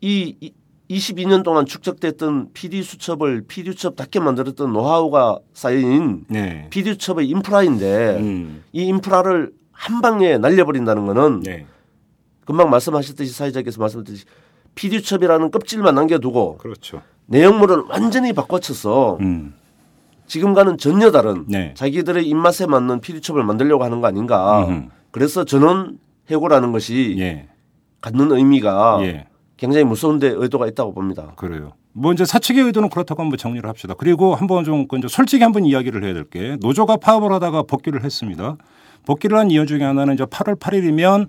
이, 0.02 0.36
이 0.40 0.52
22년 0.90 1.44
동안 1.44 1.66
축적됐던 1.66 2.54
PD 2.54 2.84
수첩을 2.84 3.46
PD 3.48 3.72
수첩답게 3.72 4.20
만들었던 4.20 4.72
노하우가 4.72 5.40
쌓인 5.54 6.26
네. 6.28 6.68
PD 6.70 6.94
수첩의 6.94 7.28
인프라인데 7.28 8.18
음. 8.20 8.64
이 8.72 8.84
인프라를 8.86 9.52
한 9.72 10.02
방에 10.02 10.38
날려버린다는 10.38 11.06
거는 11.06 11.42
네. 11.42 11.66
금방 12.46 12.70
말씀하셨듯이 12.70 13.34
사회자께서 13.34 13.80
말씀하셨듯이 13.80 14.26
PD 14.76 15.00
수첩이라는 15.00 15.52
껍질만 15.52 15.96
남겨두고 15.96 16.58
그렇죠. 16.58 17.02
내용물을 17.28 17.84
완전히 17.90 18.34
바꿔쳐서 18.34 19.18
음. 19.22 19.54
지금과는 20.28 20.78
전혀 20.78 21.12
다른 21.12 21.46
네. 21.48 21.74
자기들의 21.76 22.28
입맛에 22.28 22.66
맞는 22.66 23.02
수첩을 23.04 23.44
만들려고 23.44 23.84
하는 23.84 24.02
거 24.02 24.08
아닌가. 24.08 24.66
음흠. 24.68 24.88
그래서 25.12 25.44
전원 25.46 26.00
해고라는 26.30 26.72
것이 26.72 27.16
예. 27.20 27.48
갖는 28.02 28.32
의미가 28.32 29.00
예. 29.02 29.28
굉장히 29.58 29.86
무서운데 29.86 30.28
의도가 30.28 30.68
있다고 30.68 30.94
봅니다. 30.94 31.34
그래요. 31.36 31.74
뭐 31.94 32.12
이제 32.12 32.26
사측의 32.26 32.64
의도는 32.66 32.90
그렇다고 32.90 33.22
한번 33.22 33.38
정리를 33.38 33.68
합시다. 33.70 33.94
그리고 33.98 34.36
한번 34.36 34.64
좀그 34.66 34.98
이제 34.98 35.08
솔직히 35.08 35.44
한번 35.44 35.66
이야기를 35.66 36.04
해야 36.04 36.14
될 36.14 36.26
게 36.30 36.58
노조가 36.60 36.98
파업을 36.98 37.32
하다가 37.32 37.64
복귀를 37.64 38.04
했습니다. 38.04 38.58
복귀를 39.06 39.38
한 39.38 39.52
이유 39.52 39.66
중에 39.66 39.84
하나는 39.84 40.16
이제 40.16 40.26
8월 40.26 40.60
8일이면 40.60 41.28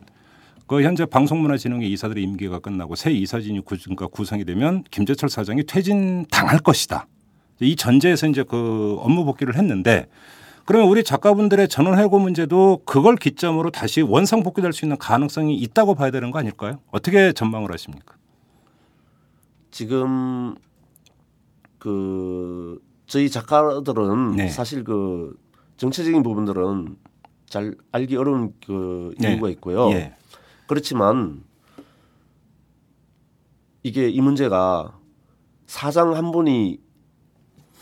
그 0.66 0.82
현재 0.82 1.06
방송문화진흥회 1.06 1.86
이사들의 1.86 2.22
임기가 2.24 2.58
끝나고 2.58 2.96
새 2.96 3.12
이사진이 3.12 3.60
구, 3.60 3.76
그러니까 3.78 4.08
구성이 4.08 4.44
되면 4.44 4.82
김재철 4.90 5.28
사장이 5.28 5.64
퇴진 5.64 6.26
당할 6.30 6.58
것이다. 6.58 7.06
이 7.60 7.76
전제에서 7.76 8.26
이제 8.26 8.42
그 8.42 8.96
업무 9.00 9.24
복귀를 9.24 9.56
했는데 9.56 10.06
그러면 10.64 10.88
우리 10.88 11.04
작가분들의 11.04 11.68
전원 11.68 11.98
해고 11.98 12.18
문제도 12.18 12.82
그걸 12.84 13.14
기점으로 13.14 13.70
다시 13.70 14.02
원상 14.02 14.42
복귀될 14.42 14.72
수 14.72 14.84
있는 14.84 14.98
가능성이 14.98 15.54
있다고 15.54 15.94
봐야 15.94 16.10
되는 16.10 16.32
거 16.32 16.40
아닐까요? 16.40 16.80
어떻게 16.90 17.32
전망을 17.32 17.72
하십니까? 17.72 18.16
지금 19.70 20.56
그 21.78 22.80
저희 23.06 23.30
작가들은 23.30 24.32
네. 24.32 24.48
사실 24.48 24.82
그 24.82 25.38
정체적인 25.76 26.24
부분들은 26.24 26.96
잘 27.48 27.76
알기 27.92 28.16
어려운 28.16 28.52
그 28.66 29.14
네. 29.20 29.32
이유가 29.32 29.48
있고요. 29.50 29.90
예. 29.92 30.16
그렇지만 30.66 31.42
이게 33.82 34.08
이 34.08 34.20
문제가 34.20 34.98
사장 35.66 36.14
한 36.14 36.32
분이 36.32 36.80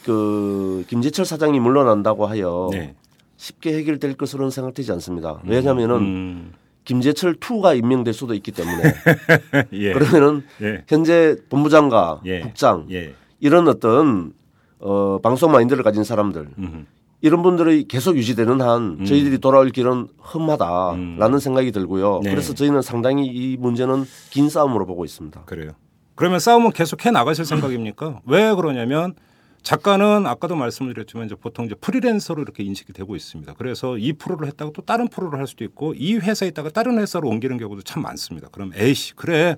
그 0.04 0.84
김재철 0.88 1.24
사장이 1.24 1.60
물러난다고 1.60 2.26
하여 2.26 2.68
네. 2.70 2.94
쉽게 3.36 3.76
해결될 3.78 4.14
것으로는 4.14 4.50
생각되지 4.50 4.92
않습니다. 4.92 5.40
왜냐하면은 5.46 5.96
음, 5.96 6.52
김재철 6.84 7.36
2가 7.36 7.76
임명될 7.76 8.12
수도 8.12 8.34
있기 8.34 8.52
때문에 8.52 8.82
예. 9.72 9.92
그러면은 9.92 10.44
예. 10.60 10.84
현재 10.86 11.36
본부장과 11.48 12.20
예. 12.26 12.40
국장 12.40 12.86
예. 12.90 13.14
이런 13.40 13.66
어떤 13.68 14.34
어 14.78 15.18
방송 15.22 15.50
마인드를 15.52 15.82
가진 15.82 16.04
사람들 16.04 16.50
음. 16.58 16.86
이런 17.24 17.42
분들이 17.42 17.88
계속 17.88 18.18
유지되는 18.18 18.60
한 18.60 19.02
저희들이 19.06 19.38
돌아올 19.38 19.70
길은 19.70 20.08
험하다라는 20.34 21.38
생각이 21.38 21.72
들고요. 21.72 22.20
네. 22.22 22.28
그래서 22.28 22.52
저희는 22.52 22.82
상당히 22.82 23.24
이 23.24 23.56
문제는 23.56 24.04
긴 24.28 24.50
싸움으로 24.50 24.84
보고 24.84 25.06
있습니다. 25.06 25.44
그래요. 25.46 25.70
그러면 26.16 26.38
싸움은 26.38 26.72
계속 26.72 27.06
해 27.06 27.10
나가실 27.10 27.46
생각입니까? 27.46 28.20
왜 28.26 28.54
그러냐면 28.54 29.14
작가는 29.62 30.26
아까도 30.26 30.54
말씀드렸지만 30.54 31.24
이제 31.24 31.34
보통 31.34 31.64
이제 31.64 31.74
프리랜서로 31.74 32.42
이렇게 32.42 32.62
인식이 32.62 32.92
되고 32.92 33.16
있습니다. 33.16 33.54
그래서 33.54 33.96
이 33.96 34.12
프로를 34.12 34.46
했다가 34.48 34.72
또 34.74 34.82
다른 34.82 35.08
프로를 35.08 35.38
할 35.38 35.46
수도 35.46 35.64
있고 35.64 35.94
이 35.96 36.16
회사에 36.16 36.50
있다가 36.50 36.68
다른 36.68 36.98
회사로 36.98 37.26
옮기는 37.26 37.56
경우도 37.56 37.80
참 37.80 38.02
많습니다. 38.02 38.48
그럼 38.52 38.72
에이씨 38.76 39.14
그래 39.14 39.56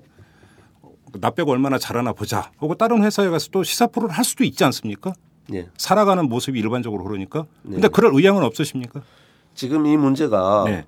나 1.19 1.31
빼고 1.31 1.51
얼마나 1.51 1.77
잘하나 1.77 2.13
보자. 2.13 2.49
하고 2.59 2.75
다른 2.75 3.03
회사에 3.03 3.27
가서 3.27 3.49
또 3.51 3.63
시사 3.63 3.87
프로를 3.87 4.15
할 4.15 4.23
수도 4.23 4.45
있지 4.45 4.63
않습니까? 4.63 5.11
예. 5.53 5.67
살아가는 5.77 6.27
모습이 6.27 6.59
일반적으로 6.59 7.03
그러니까. 7.03 7.45
근데 7.63 7.81
네. 7.81 7.87
그럴 7.87 8.13
의향은 8.13 8.43
없으십니까? 8.43 9.01
지금 9.53 9.85
이 9.85 9.97
문제가 9.97 10.63
네. 10.65 10.85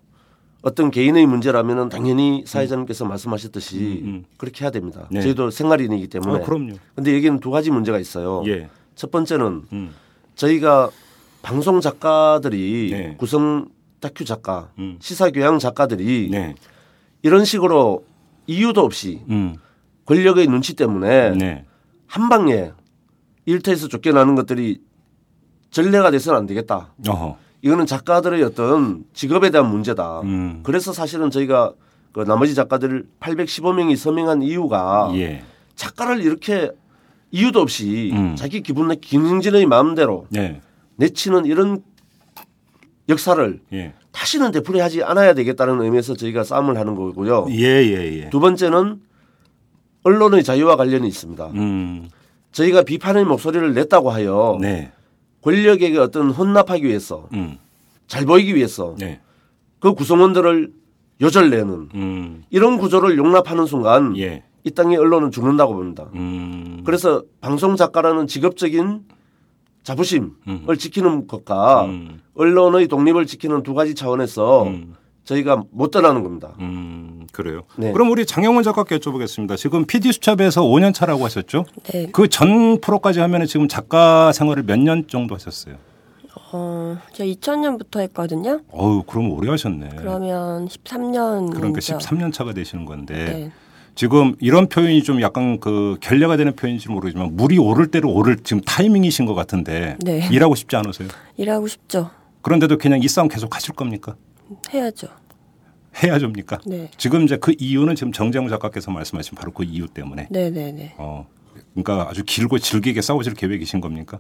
어떤 0.62 0.92
개인의 0.92 1.26
문제라면 1.26 1.78
은 1.80 1.90
당연히 1.90 2.44
사회자님께서 2.46 3.06
말씀하셨듯이 3.06 4.02
음, 4.04 4.08
음. 4.08 4.26
그렇게 4.38 4.66
해야 4.66 4.72
됩니다. 4.72 5.08
네. 5.10 5.22
저희도 5.22 5.52
생활인이기 5.52 6.08
때문에. 6.08 6.42
어, 6.42 6.46
그럼요. 6.46 6.74
근데 6.96 7.16
여기는 7.16 7.40
두 7.40 7.50
가지 7.50 7.72
문제가 7.72 7.98
있어요. 7.98 8.44
예. 8.48 8.70
첫 8.96 9.12
번째는 9.12 9.64
음. 9.72 9.96
저희가 10.36 10.90
방송 11.42 11.80
작가들이 11.80 12.90
네. 12.92 13.16
구성 13.18 13.70
다큐 14.02 14.26
작가, 14.26 14.70
음. 14.78 14.98
시사 15.00 15.32
교양 15.32 15.60
작가들이 15.60 16.30
네. 16.32 16.56
이런 17.22 17.46
식으로 17.46 18.06
이유도 18.48 18.82
없이 18.82 19.22
음. 19.30 19.56
권력의 20.06 20.48
눈치 20.48 20.76
때문에 20.76 21.32
네. 21.32 21.66
한 22.08 22.28
방에 22.28 22.72
일터에서 23.50 23.88
쫓겨나는 23.88 24.36
것들이 24.36 24.80
전례가 25.72 26.12
돼서는 26.12 26.40
안 26.40 26.46
되겠다. 26.46 26.94
어허. 27.08 27.38
이거는 27.62 27.86
작가들의 27.86 28.42
어떤 28.44 29.04
직업에 29.14 29.50
대한 29.50 29.70
문제다. 29.70 30.22
음. 30.22 30.60
그래서 30.64 30.94
사실은 30.94 31.30
저희가 31.32 31.74
그 32.12 32.22
나머지 32.22 32.56
작가들 32.56 33.08
815명이 33.20 33.96
서명한 33.96 34.42
이유가 34.44 35.12
예. 35.16 35.44
작가를 35.76 36.22
이렇게 36.22 36.72
이유도 37.32 37.60
없이 37.60 38.12
음. 38.14 38.36
자기 38.36 38.62
기분 38.62 38.88
내 38.88 38.96
김영진의 38.96 39.66
마음대로 39.66 40.28
예. 40.36 40.62
내치는 40.96 41.46
이런 41.46 41.84
역사를 43.10 43.60
예. 43.74 43.94
다시는 44.12 44.52
되풀이하지 44.52 45.04
않아야 45.04 45.34
되겠다는 45.34 45.82
의미에서 45.82 46.16
저희가 46.16 46.44
싸움을 46.44 46.78
하는 46.78 46.96
거고요. 46.96 47.48
예, 47.52 47.64
예, 47.64 48.22
예. 48.22 48.30
두 48.30 48.40
번째는 48.40 49.02
언론의 50.04 50.44
자유와 50.44 50.76
관련이 50.76 51.08
있습니다. 51.08 51.48
음. 51.56 52.10
저희가 52.52 52.84
비판의 52.84 53.26
목소리를 53.26 53.74
냈다고 53.74 54.10
하여 54.10 54.58
네. 54.60 54.92
권력에게 55.42 55.98
어떤 55.98 56.30
혼납하기 56.32 56.86
위해서 56.86 57.28
음. 57.34 57.58
잘 58.08 58.26
보이기 58.26 58.56
위해서 58.56 58.96
네. 58.98 59.20
그 59.80 59.94
구성원들을 59.94 60.72
요절내는 61.22 61.90
음. 61.94 62.44
이런 62.50 62.78
구조를 62.78 63.18
용납하는 63.18 63.66
순간 63.66 64.18
예. 64.18 64.44
이 64.64 64.72
땅의 64.72 64.98
언론은 64.98 65.32
죽는다고 65.32 65.74
봅니다. 65.74 66.08
음. 66.16 66.82
그래서 66.86 67.24
방송 67.42 67.76
작가라는 67.76 68.28
직업적인 68.28 69.04
자부심을 69.84 70.32
음. 70.48 70.68
지키는 70.78 71.28
것과 71.28 71.86
음. 71.86 72.20
언론의 72.36 72.88
독립을 72.88 73.26
지키는 73.26 73.64
두 73.64 73.74
가지 73.74 73.96
차원에서 73.96 74.64
음. 74.64 74.96
저희가 75.24 75.64
못 75.72 75.92
떠나는 75.92 76.24
겁니다. 76.24 76.54
음. 77.30 77.32
그래요. 77.32 77.64
네. 77.78 77.92
그럼 77.92 78.10
우리 78.12 78.26
장영원 78.26 78.64
작가께 78.64 78.98
여쭤보겠습니다. 78.98 79.56
지금 79.58 79.86
PD 79.86 80.12
수첩에서 80.12 80.64
5년 80.64 80.94
차라고 80.94 81.24
하셨죠? 81.26 81.66
네. 81.92 82.08
그 82.12 82.28
전 82.28 82.80
프로까지 82.82 83.20
하면 83.20 83.46
지금 83.46 83.68
작가 83.68 84.32
생활을 84.32 84.64
몇 84.64 84.80
년 84.80 85.06
정도 85.08 85.36
하셨어요? 85.36 85.76
어, 86.52 86.98
제가 87.14 87.30
2000년부터 87.30 88.00
했거든요. 88.02 88.62
어우, 88.72 89.04
그럼 89.04 89.32
오래 89.32 89.50
하셨네. 89.50 89.90
그러면 89.98 90.68
13년. 90.68 91.54
그러니까 91.54 91.80
13년 91.80 92.32
차가 92.34 92.54
되시는 92.54 92.86
건데 92.86 93.14
네. 93.26 93.52
지금 93.96 94.36
이런 94.40 94.68
표현이 94.68 95.04
좀 95.04 95.22
약간 95.22 95.60
그 95.60 95.98
결례가 96.02 96.38
되는 96.38 96.56
표현인지 96.56 96.90
모르지만 96.90 97.36
물이 97.36 97.58
오를 97.58 97.88
대로 97.92 98.12
오를 98.14 98.38
지금 98.44 98.62
타이밍이신 98.62 99.26
것 99.26 99.34
같은데 99.36 99.98
네. 100.02 100.28
일하고 100.32 100.56
싶지 100.56 100.76
않으세요? 100.76 101.10
일하고 101.38 101.68
싶죠. 101.68 102.10
그런데도 102.42 102.78
그냥 102.78 103.02
이 103.04 103.08
싸움 103.08 103.28
계속 103.28 103.54
하실 103.56 103.76
겁니까? 103.76 104.16
해야죠. 104.74 105.08
해야죠입니까? 106.02 106.60
네. 106.66 106.90
지금 106.98 107.24
이제 107.24 107.38
그 107.38 107.54
이유는 107.58 107.96
지금 107.96 108.12
정재영 108.12 108.48
작가께서 108.48 108.92
말씀하신 108.92 109.36
바로 109.36 109.52
그 109.52 109.64
이유 109.64 109.88
때문에 109.88 110.28
네네네. 110.30 110.96
어 110.98 111.28
그러니까 111.74 112.08
아주 112.10 112.24
길고 112.24 112.60
질기게 112.60 113.02
싸우실 113.02 113.34
계획이신 113.34 113.82
겁니까? 113.82 114.20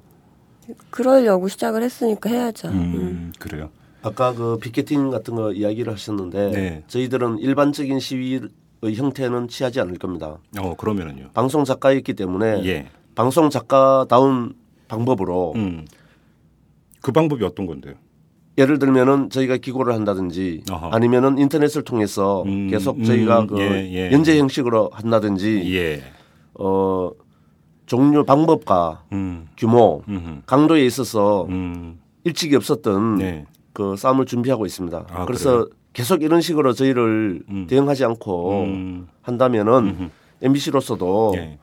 그러려고 0.89 1.47
시작을 1.47 1.83
했으니까 1.83 2.29
해야죠. 2.29 2.67
음, 2.69 2.73
음. 2.73 3.33
그래요. 3.39 3.69
아까 4.01 4.33
그 4.33 4.57
피켓팅 4.59 5.09
같은 5.09 5.35
거 5.35 5.51
이야기를 5.51 5.91
하셨는데 5.93 6.51
네. 6.51 6.83
저희들은 6.87 7.39
일반적인 7.39 7.99
시위의 7.99 8.41
형태는 8.95 9.47
취하지 9.47 9.79
않을 9.81 9.97
겁니다. 9.97 10.37
어 10.59 10.75
그러면은요. 10.75 11.31
방송 11.33 11.65
작가였기 11.65 12.13
때문에 12.13 12.65
예. 12.65 12.87
방송 13.15 13.49
작가다운 13.49 14.55
방법으로 14.87 15.53
음. 15.55 15.85
그 17.01 17.11
방법이 17.11 17.43
어떤 17.43 17.65
건데요? 17.65 17.95
예를 18.59 18.77
들면은 18.77 19.29
저희가 19.29 19.57
기고를 19.57 19.93
한다든지 19.93 20.63
어허. 20.69 20.89
아니면은 20.89 21.37
인터넷을 21.37 21.83
통해서 21.83 22.43
음, 22.43 22.67
계속 22.67 23.01
저희가 23.03 23.41
음, 23.41 23.47
그 23.47 23.59
예, 23.59 23.89
예. 23.93 24.11
연재 24.11 24.37
형식으로 24.37 24.89
한다든지 24.93 25.63
예. 25.73 26.03
어 26.55 27.09
종류 27.85 28.25
방법과 28.25 29.05
음. 29.13 29.47
규모 29.57 30.03
음. 30.09 30.43
강도에 30.45 30.85
있어서 30.85 31.45
음. 31.49 31.99
일찍이 32.25 32.55
없었던 32.57 33.15
네. 33.17 33.45
그 33.71 33.95
싸움을 33.95 34.25
준비하고 34.25 34.65
있습니다. 34.65 35.05
아, 35.09 35.25
그래서 35.25 35.51
그래요? 35.51 35.69
계속 35.93 36.21
이런 36.21 36.41
식으로 36.41 36.73
저희를 36.73 37.43
음. 37.49 37.65
대응하지 37.67 38.03
않고 38.03 38.63
음. 38.63 39.07
한다면은 39.21 39.73
음흠. 39.73 40.09
MBC로서도 40.41 41.33
예. 41.37 41.57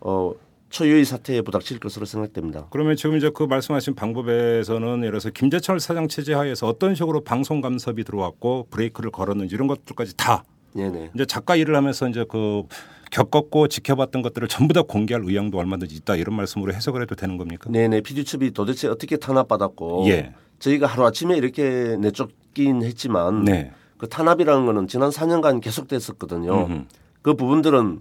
어 0.00 0.32
초유의 0.70 1.04
사태에 1.04 1.40
부닥칠 1.40 1.78
것으로 1.78 2.04
생각됩니다. 2.04 2.66
그러면 2.70 2.96
지금 2.96 3.16
이제 3.16 3.30
그 3.34 3.44
말씀하신 3.44 3.94
방법에서는 3.94 4.98
예를 4.98 5.10
들어서 5.12 5.30
김재철 5.30 5.80
사장 5.80 6.08
체제 6.08 6.34
하에서 6.34 6.66
어떤 6.66 6.94
식으로 6.94 7.22
방송 7.22 7.60
감섭이 7.60 8.04
들어왔고 8.04 8.68
브레이크를 8.70 9.10
걸었는지 9.10 9.54
이런 9.54 9.66
것들까지 9.66 10.16
다 10.16 10.44
네네. 10.74 11.12
이제 11.14 11.24
작가 11.24 11.56
일을 11.56 11.74
하면서 11.74 12.08
이제 12.08 12.24
그 12.28 12.64
겪었고 13.10 13.68
지켜봤던 13.68 14.20
것들을 14.20 14.48
전부 14.48 14.74
다 14.74 14.82
공개할 14.82 15.22
의향도 15.24 15.58
얼마든지 15.58 15.94
있다 15.96 16.16
이런 16.16 16.36
말씀으로 16.36 16.74
해석을 16.74 17.00
해도 17.00 17.14
되는 17.14 17.38
겁니까? 17.38 17.70
네네. 17.70 18.02
피디첩이 18.02 18.50
도대체 18.50 18.88
어떻게 18.88 19.16
탄압받았고 19.16 20.04
예. 20.08 20.34
저희가 20.58 20.86
하루 20.86 21.06
아침에 21.06 21.36
이렇게 21.36 21.96
내쫓긴 21.98 22.82
했지만 22.82 23.44
네. 23.44 23.72
그 23.96 24.08
탄압이라는 24.08 24.66
거는 24.66 24.88
지난 24.88 25.08
4년간 25.08 25.62
계속됐었거든요. 25.62 26.66
음흠. 26.66 26.84
그 27.22 27.34
부분들은 27.34 28.00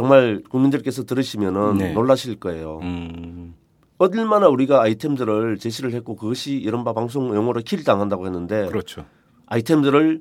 정말 0.00 0.42
국민들께서 0.50 1.04
들으시면은 1.04 1.78
네. 1.78 1.92
놀라실 1.94 2.38
거예요. 2.38 2.80
음. 2.82 3.54
얼마나 3.96 4.46
우리가 4.46 4.82
아이템들을 4.82 5.56
제시를 5.56 5.94
했고 5.94 6.16
그것이 6.16 6.52
이른바 6.52 6.92
방송 6.92 7.34
용어로 7.34 7.62
킬 7.64 7.82
당한다고 7.82 8.26
했는데 8.26 8.66
그렇죠. 8.66 9.06
아이템들을 9.46 10.20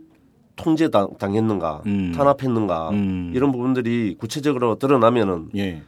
통제 0.55 0.87
당- 0.87 1.09
당했는가 1.19 1.81
음. 1.87 2.13
탄압했는가 2.15 2.91
음. 2.91 3.33
이런 3.35 3.51
부분들이 3.51 4.15
구체적으로 4.17 4.75
드러나면은 4.75 5.49
예. 5.57 5.81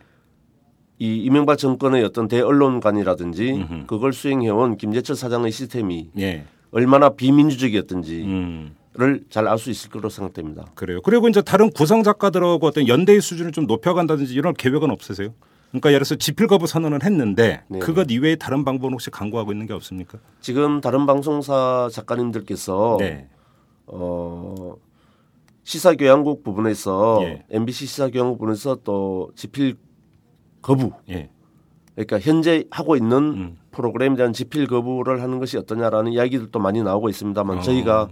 이 1.00 1.16
이명박 1.24 1.58
정권의 1.58 2.04
어떤 2.04 2.28
대언론관이라든지 2.28 3.54
음흠. 3.54 3.86
그걸 3.88 4.12
수행해온 4.12 4.76
김재철 4.76 5.16
사장의 5.16 5.54
시스템이 5.54 6.10
예. 6.20 6.44
얼마나 6.72 7.08
비민주적이었던지 7.08 8.74
를 8.98 9.10
음. 9.10 9.26
잘알 9.30 9.60
수 9.60 9.70
있을 9.70 9.92
거로 9.92 10.10
생각됩니다. 10.10 10.66
그래요. 10.74 11.02
그리고 11.04 11.28
이제 11.30 11.42
다른 11.44 11.70
구성 11.70 12.02
작가들하고 12.02 12.66
어떤 12.66 12.88
연대의 12.88 13.22
수준을 13.22 13.52
좀 13.52 13.68
높여간다든지 13.68 14.34
이런 14.34 14.56
계획은 14.56 14.90
없으세요? 14.90 15.36
그러니까 15.70 15.90
예를 15.90 16.00
들어서 16.00 16.16
지필 16.16 16.48
거부 16.48 16.66
선언을 16.66 17.04
했는데 17.04 17.64
네. 17.68 17.78
그것 17.80 18.08
이외에 18.10 18.36
다른 18.36 18.66
방법은 18.66 18.94
혹시 18.94 19.12
강구하고 19.12 19.52
있는 19.52 19.68
게 19.68 19.74
없습니까? 19.74 20.18
지금 20.42 20.82
다른 20.82 21.06
방송사 21.06 21.90
작가님들께서 21.92 22.98
네. 23.00 23.30
어, 23.86 24.76
시사교양국 25.64 26.44
부분에서 26.44 27.20
예. 27.24 27.46
MBC 27.52 27.86
시사교양국 27.86 28.40
부분에서 28.40 28.80
또 28.84 29.32
지필 29.36 29.76
거부 30.62 30.92
예. 31.10 31.30
그러니까 31.94 32.20
현재 32.20 32.64
하고 32.72 32.96
있는 32.96 33.18
음. 33.18 33.58
프로그램에 33.72 34.16
대한 34.16 34.34
지필 34.34 34.66
거부를 34.66 35.22
하는 35.22 35.38
것이 35.40 35.58
어떠냐라는 35.58 36.14
이야기들도 36.14 36.58
많이 36.58 36.82
나오고 36.82 37.10
있습니다만 37.10 37.60
어. 37.60 37.62
저희가 37.62 38.10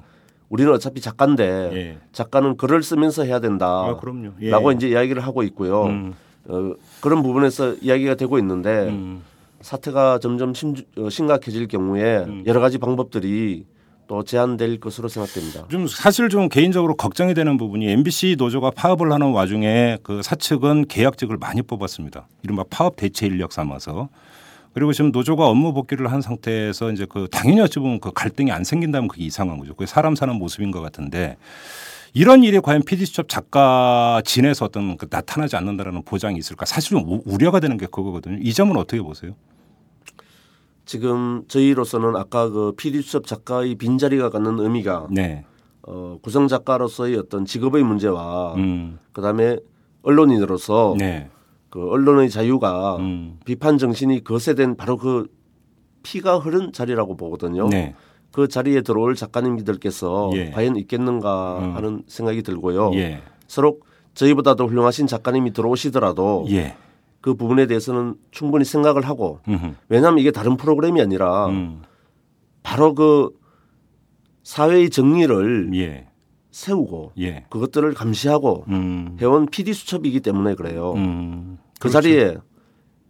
우리는 0.56 0.72
어차피 0.72 1.02
작가인데 1.02 1.70
예. 1.74 1.98
작가는 2.14 2.56
글을 2.56 2.82
쓰면서 2.82 3.24
해야 3.26 3.36
아, 3.36 3.40
된다라고 3.40 3.98
그럼요. 4.00 4.32
예. 4.42 4.52
이제 4.76 4.88
이야기를 4.88 5.22
하고 5.22 5.44
있고요. 5.44 5.88
음. 5.88 6.14
어, 6.48 6.74
그런 7.02 7.22
부분에서 7.22 7.76
이야기가 7.82 8.16
되고 8.16 8.40
있는데 8.40 8.88
음. 8.88 9.22
사태가 9.60 10.20
점점 10.20 10.54
심, 10.54 10.74
어, 10.98 11.10
심각해질 11.10 11.68
경우에 11.68 12.20
음. 12.20 12.44
여러 12.46 12.62
가지 12.62 12.78
방법들이 12.78 13.66
또 14.08 14.24
제한될 14.24 14.80
것으로 14.80 15.10
생각됩니다. 15.10 15.68
좀 15.68 15.88
사실 15.88 16.30
좀 16.30 16.48
개인적으로 16.48 16.96
걱정이 16.96 17.34
되는 17.34 17.58
부분이 17.58 17.90
MBC 17.90 18.36
노조가 18.38 18.72
파업을 18.72 19.12
하는 19.12 19.32
와중에 19.32 19.98
그 20.04 20.22
사측은 20.22 20.86
계약직을 20.88 21.36
많이 21.38 21.64
뽑았습니다. 21.64 22.28
이른바 22.44 22.64
파업 22.70 22.96
대체 22.96 23.26
인력 23.26 23.52
삼아서. 23.52 24.08
그리고 24.76 24.92
지금 24.92 25.12
노조가 25.12 25.48
업무 25.48 25.74
복귀를 25.74 26.12
한 26.12 26.22
상태에서 26.22 26.92
이제 26.92 27.06
그 27.08 27.30
당연히 27.32 27.62
어찌 27.62 27.80
보면 27.80 28.02
그 28.02 28.12
갈등이 28.12 28.52
안 28.52 28.66
생긴다면 28.66 29.08
그게 29.08 29.24
이상한 29.24 29.58
거죠. 29.58 29.74
그게 29.74 29.86
사람 29.86 30.16
사는 30.16 30.36
모습인 30.36 30.70
것 30.72 30.82
같은데 30.82 31.38
이런 32.14 32.44
일이 32.44 32.60
과연 32.60 32.84
PD수첩 32.84 33.30
작가 33.30 34.22
진에서 34.26 34.66
어떤 34.66 34.98
그 34.98 35.08
나타나지 35.10 35.56
않는다라는 35.56 36.04
보장이 36.04 36.38
있을까? 36.38 36.66
사실 36.66 36.90
좀 36.90 37.10
우- 37.10 37.24
우려가 37.26 37.62
되는 37.62 37.78
게 37.78 37.86
그거거든요. 37.86 38.38
이 38.42 38.54
점은 38.54 38.76
어떻게 38.76 39.02
보세요? 39.02 39.32
지금 40.84 41.44
저희로서는 41.48 42.18
아까 42.18 42.50
그 42.50 42.74
PD 42.76 43.02
수첩 43.02 43.28
작가의 43.28 43.76
빈자리가 43.76 44.30
갖는 44.30 44.60
의미가 44.60 45.08
네. 45.10 45.46
어, 45.84 46.18
구성 46.22 46.50
작가로서의 46.50 47.16
어떤 47.16 47.46
직업의 47.46 47.82
문제와 47.84 48.56
음. 48.56 49.00
그다음에 49.14 49.56
언론인으로서 50.02 50.96
네. 50.98 51.30
그 51.76 51.90
언론의 51.90 52.30
자유가 52.30 52.96
음. 53.00 53.38
비판 53.44 53.78
정신이 53.78 54.24
거세된 54.24 54.78
바로 54.78 54.96
그 54.96 55.28
피가 56.04 56.40
흐른 56.40 56.72
자리라고 56.72 57.18
보거든요. 57.18 57.68
네. 57.68 57.94
그 58.32 58.48
자리에 58.48 58.80
들어올 58.80 59.16
작가님들께서 59.16 60.32
예. 60.36 60.52
과연 60.52 60.78
있겠는가 60.78 61.60
음. 61.60 61.76
하는 61.76 62.04
생각이 62.08 62.44
들고요. 62.44 62.92
예. 62.94 63.22
서로 63.48 63.80
저희보다도 64.14 64.68
훌륭하신 64.68 65.08
작가님이 65.08 65.52
들어오시더라도 65.52 66.46
예. 66.52 66.78
그 67.20 67.34
부분에 67.34 67.68
대해서는 67.68 68.16
충분히 68.32 68.64
생각을 68.64 69.06
하고 69.06 69.42
음흠. 69.46 69.74
왜냐하면 69.90 70.20
이게 70.20 70.32
다른 70.32 70.56
프로그램이 70.56 71.02
아니라 71.02 71.48
음. 71.48 71.82
바로 72.64 72.96
그 72.96 73.32
사회의 74.44 74.90
정리를 74.90 75.72
예. 75.76 76.08
세우고 76.52 77.12
예. 77.20 77.44
그것들을 77.50 77.94
감시하고 77.96 78.64
음. 78.70 79.18
해온 79.20 79.48
PD 79.48 79.74
수첩이기 79.74 80.22
때문에 80.22 80.56
그래요. 80.56 80.94
음. 80.94 81.58
그 81.80 81.90
그렇죠. 81.90 81.94
자리에 81.94 82.38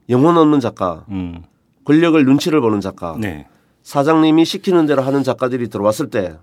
영혼 0.09 0.38
없는 0.38 0.59
작가, 0.59 1.05
음. 1.09 1.43
권력을 1.86 2.24
눈치를 2.24 2.61
보는 2.61 2.82
작가, 2.82 3.16
네. 3.20 3.47
사장님이 3.84 4.45
시키는 4.45 4.86
대로 4.88 5.01
하는 5.03 5.24
작가들이 5.24 5.70
들어왔을 5.70 6.09
때 6.09 6.38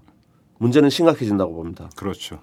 문제는 0.59 0.91
심각해진다고 0.91 1.55
봅니다. 1.55 1.91
그렇죠. 1.97 2.39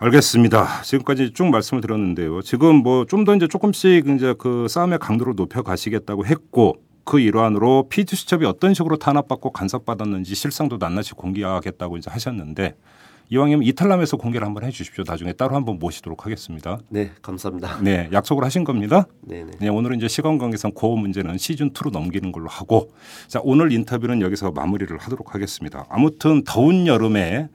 알겠습니다. 0.00 0.82
지금까지 0.82 1.32
쭉 1.32 1.46
말씀을 1.46 1.80
드렸는데요. 1.80 2.42
지금 2.42 2.76
뭐 2.76 3.04
좀 3.06 3.24
더 3.24 3.34
이제 3.34 3.48
조금씩 3.48 4.06
이제 4.08 4.34
그 4.38 4.66
싸움의 4.68 4.98
강도를 5.00 5.34
높여 5.34 5.62
가시겠다고 5.62 6.24
했고 6.26 6.76
그 7.04 7.18
일환으로 7.18 7.88
PD 7.88 8.14
수첩이 8.14 8.44
어떤 8.44 8.74
식으로 8.74 8.98
탄압받고 8.98 9.50
간섭받았는지 9.50 10.34
실상도 10.34 10.76
낱낱이 10.76 11.14
공개하겠다고 11.14 11.96
이제 11.96 12.10
하셨는데 12.10 12.76
이왕이면 13.30 13.64
이탈남에서 13.64 14.16
공개를 14.16 14.46
한번 14.46 14.64
해 14.64 14.70
주십시오. 14.70 15.04
나중에 15.06 15.32
따로 15.32 15.54
한번 15.54 15.78
모시도록 15.78 16.24
하겠습니다. 16.24 16.78
네, 16.88 17.10
감사합니다. 17.20 17.80
네, 17.82 18.08
약속을 18.12 18.44
하신 18.44 18.64
겁니다. 18.64 19.06
네, 19.20 19.44
네. 19.44 19.50
네, 19.60 19.68
오늘은 19.68 19.98
이제 19.98 20.08
시간 20.08 20.38
관계상 20.38 20.72
그 20.72 20.86
문제는 20.86 21.36
시즌 21.38 21.72
2로 21.72 21.90
넘기는 21.90 22.32
걸로 22.32 22.48
하고 22.48 22.90
자, 23.26 23.40
오늘 23.44 23.70
인터뷰는 23.72 24.22
여기서 24.22 24.52
마무리를 24.52 24.96
하도록 24.96 25.34
하겠습니다. 25.34 25.84
아무튼 25.90 26.42
더운 26.44 26.86
여름에 26.86 27.48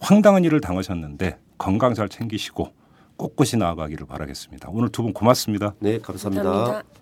황당한 0.00 0.42
일을 0.44 0.60
당하셨는데 0.60 1.38
건강 1.58 1.94
잘 1.94 2.08
챙기시고 2.08 2.72
꼿꼿이 3.16 3.56
나아가기를 3.58 4.06
바라겠습니다. 4.06 4.68
오늘 4.72 4.88
두 4.88 5.02
분 5.02 5.12
고맙습니다. 5.12 5.74
네, 5.78 5.98
감사합니다. 6.00 6.42
감사합니다. 6.42 7.01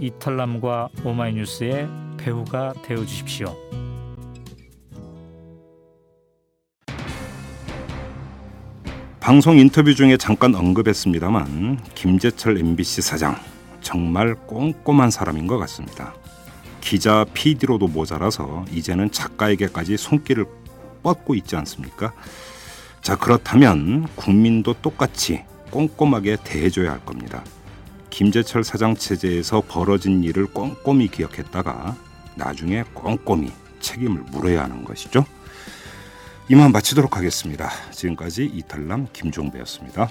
이털남과 0.00 0.88
오마이뉴스의 1.04 1.88
배우가 2.18 2.72
되어 2.82 3.04
주십시오. 3.04 3.54
방송 9.20 9.58
인터뷰 9.58 9.92
중에 9.94 10.16
잠깐 10.16 10.54
언급했습니다만 10.54 11.82
김재철 11.96 12.58
MBC 12.58 13.02
사장 13.02 13.36
정말 13.80 14.34
꼼꼼한 14.46 15.10
사람인 15.10 15.48
것 15.48 15.58
같습니다. 15.58 16.14
기자 16.80 17.24
PD로도 17.34 17.88
모자라서 17.88 18.64
이제는 18.70 19.10
작가에게까지 19.10 19.96
손길을 19.96 20.44
뻗고 21.02 21.34
있지 21.34 21.56
않습니까? 21.56 22.12
자 23.02 23.16
그렇다면 23.16 24.06
국민도 24.14 24.74
똑같이 24.82 25.42
꼼꼼하게 25.70 26.36
대해줘야 26.44 26.92
할 26.92 27.04
겁니다. 27.04 27.42
김재철 28.16 28.64
사장 28.64 28.96
체제에서 28.96 29.62
벌어진 29.68 30.24
일을 30.24 30.46
꼼꼼히 30.46 31.06
기억했다가 31.06 31.94
나중에 32.34 32.82
꼼꼼히 32.94 33.52
책임을 33.80 34.22
물어야 34.32 34.62
하는 34.64 34.84
것이죠. 34.84 35.26
이만 36.48 36.72
마치도록 36.72 37.18
하겠습니다. 37.18 37.70
지금까지 37.90 38.46
이탈남 38.46 39.08
김종배였습니다. 39.12 40.08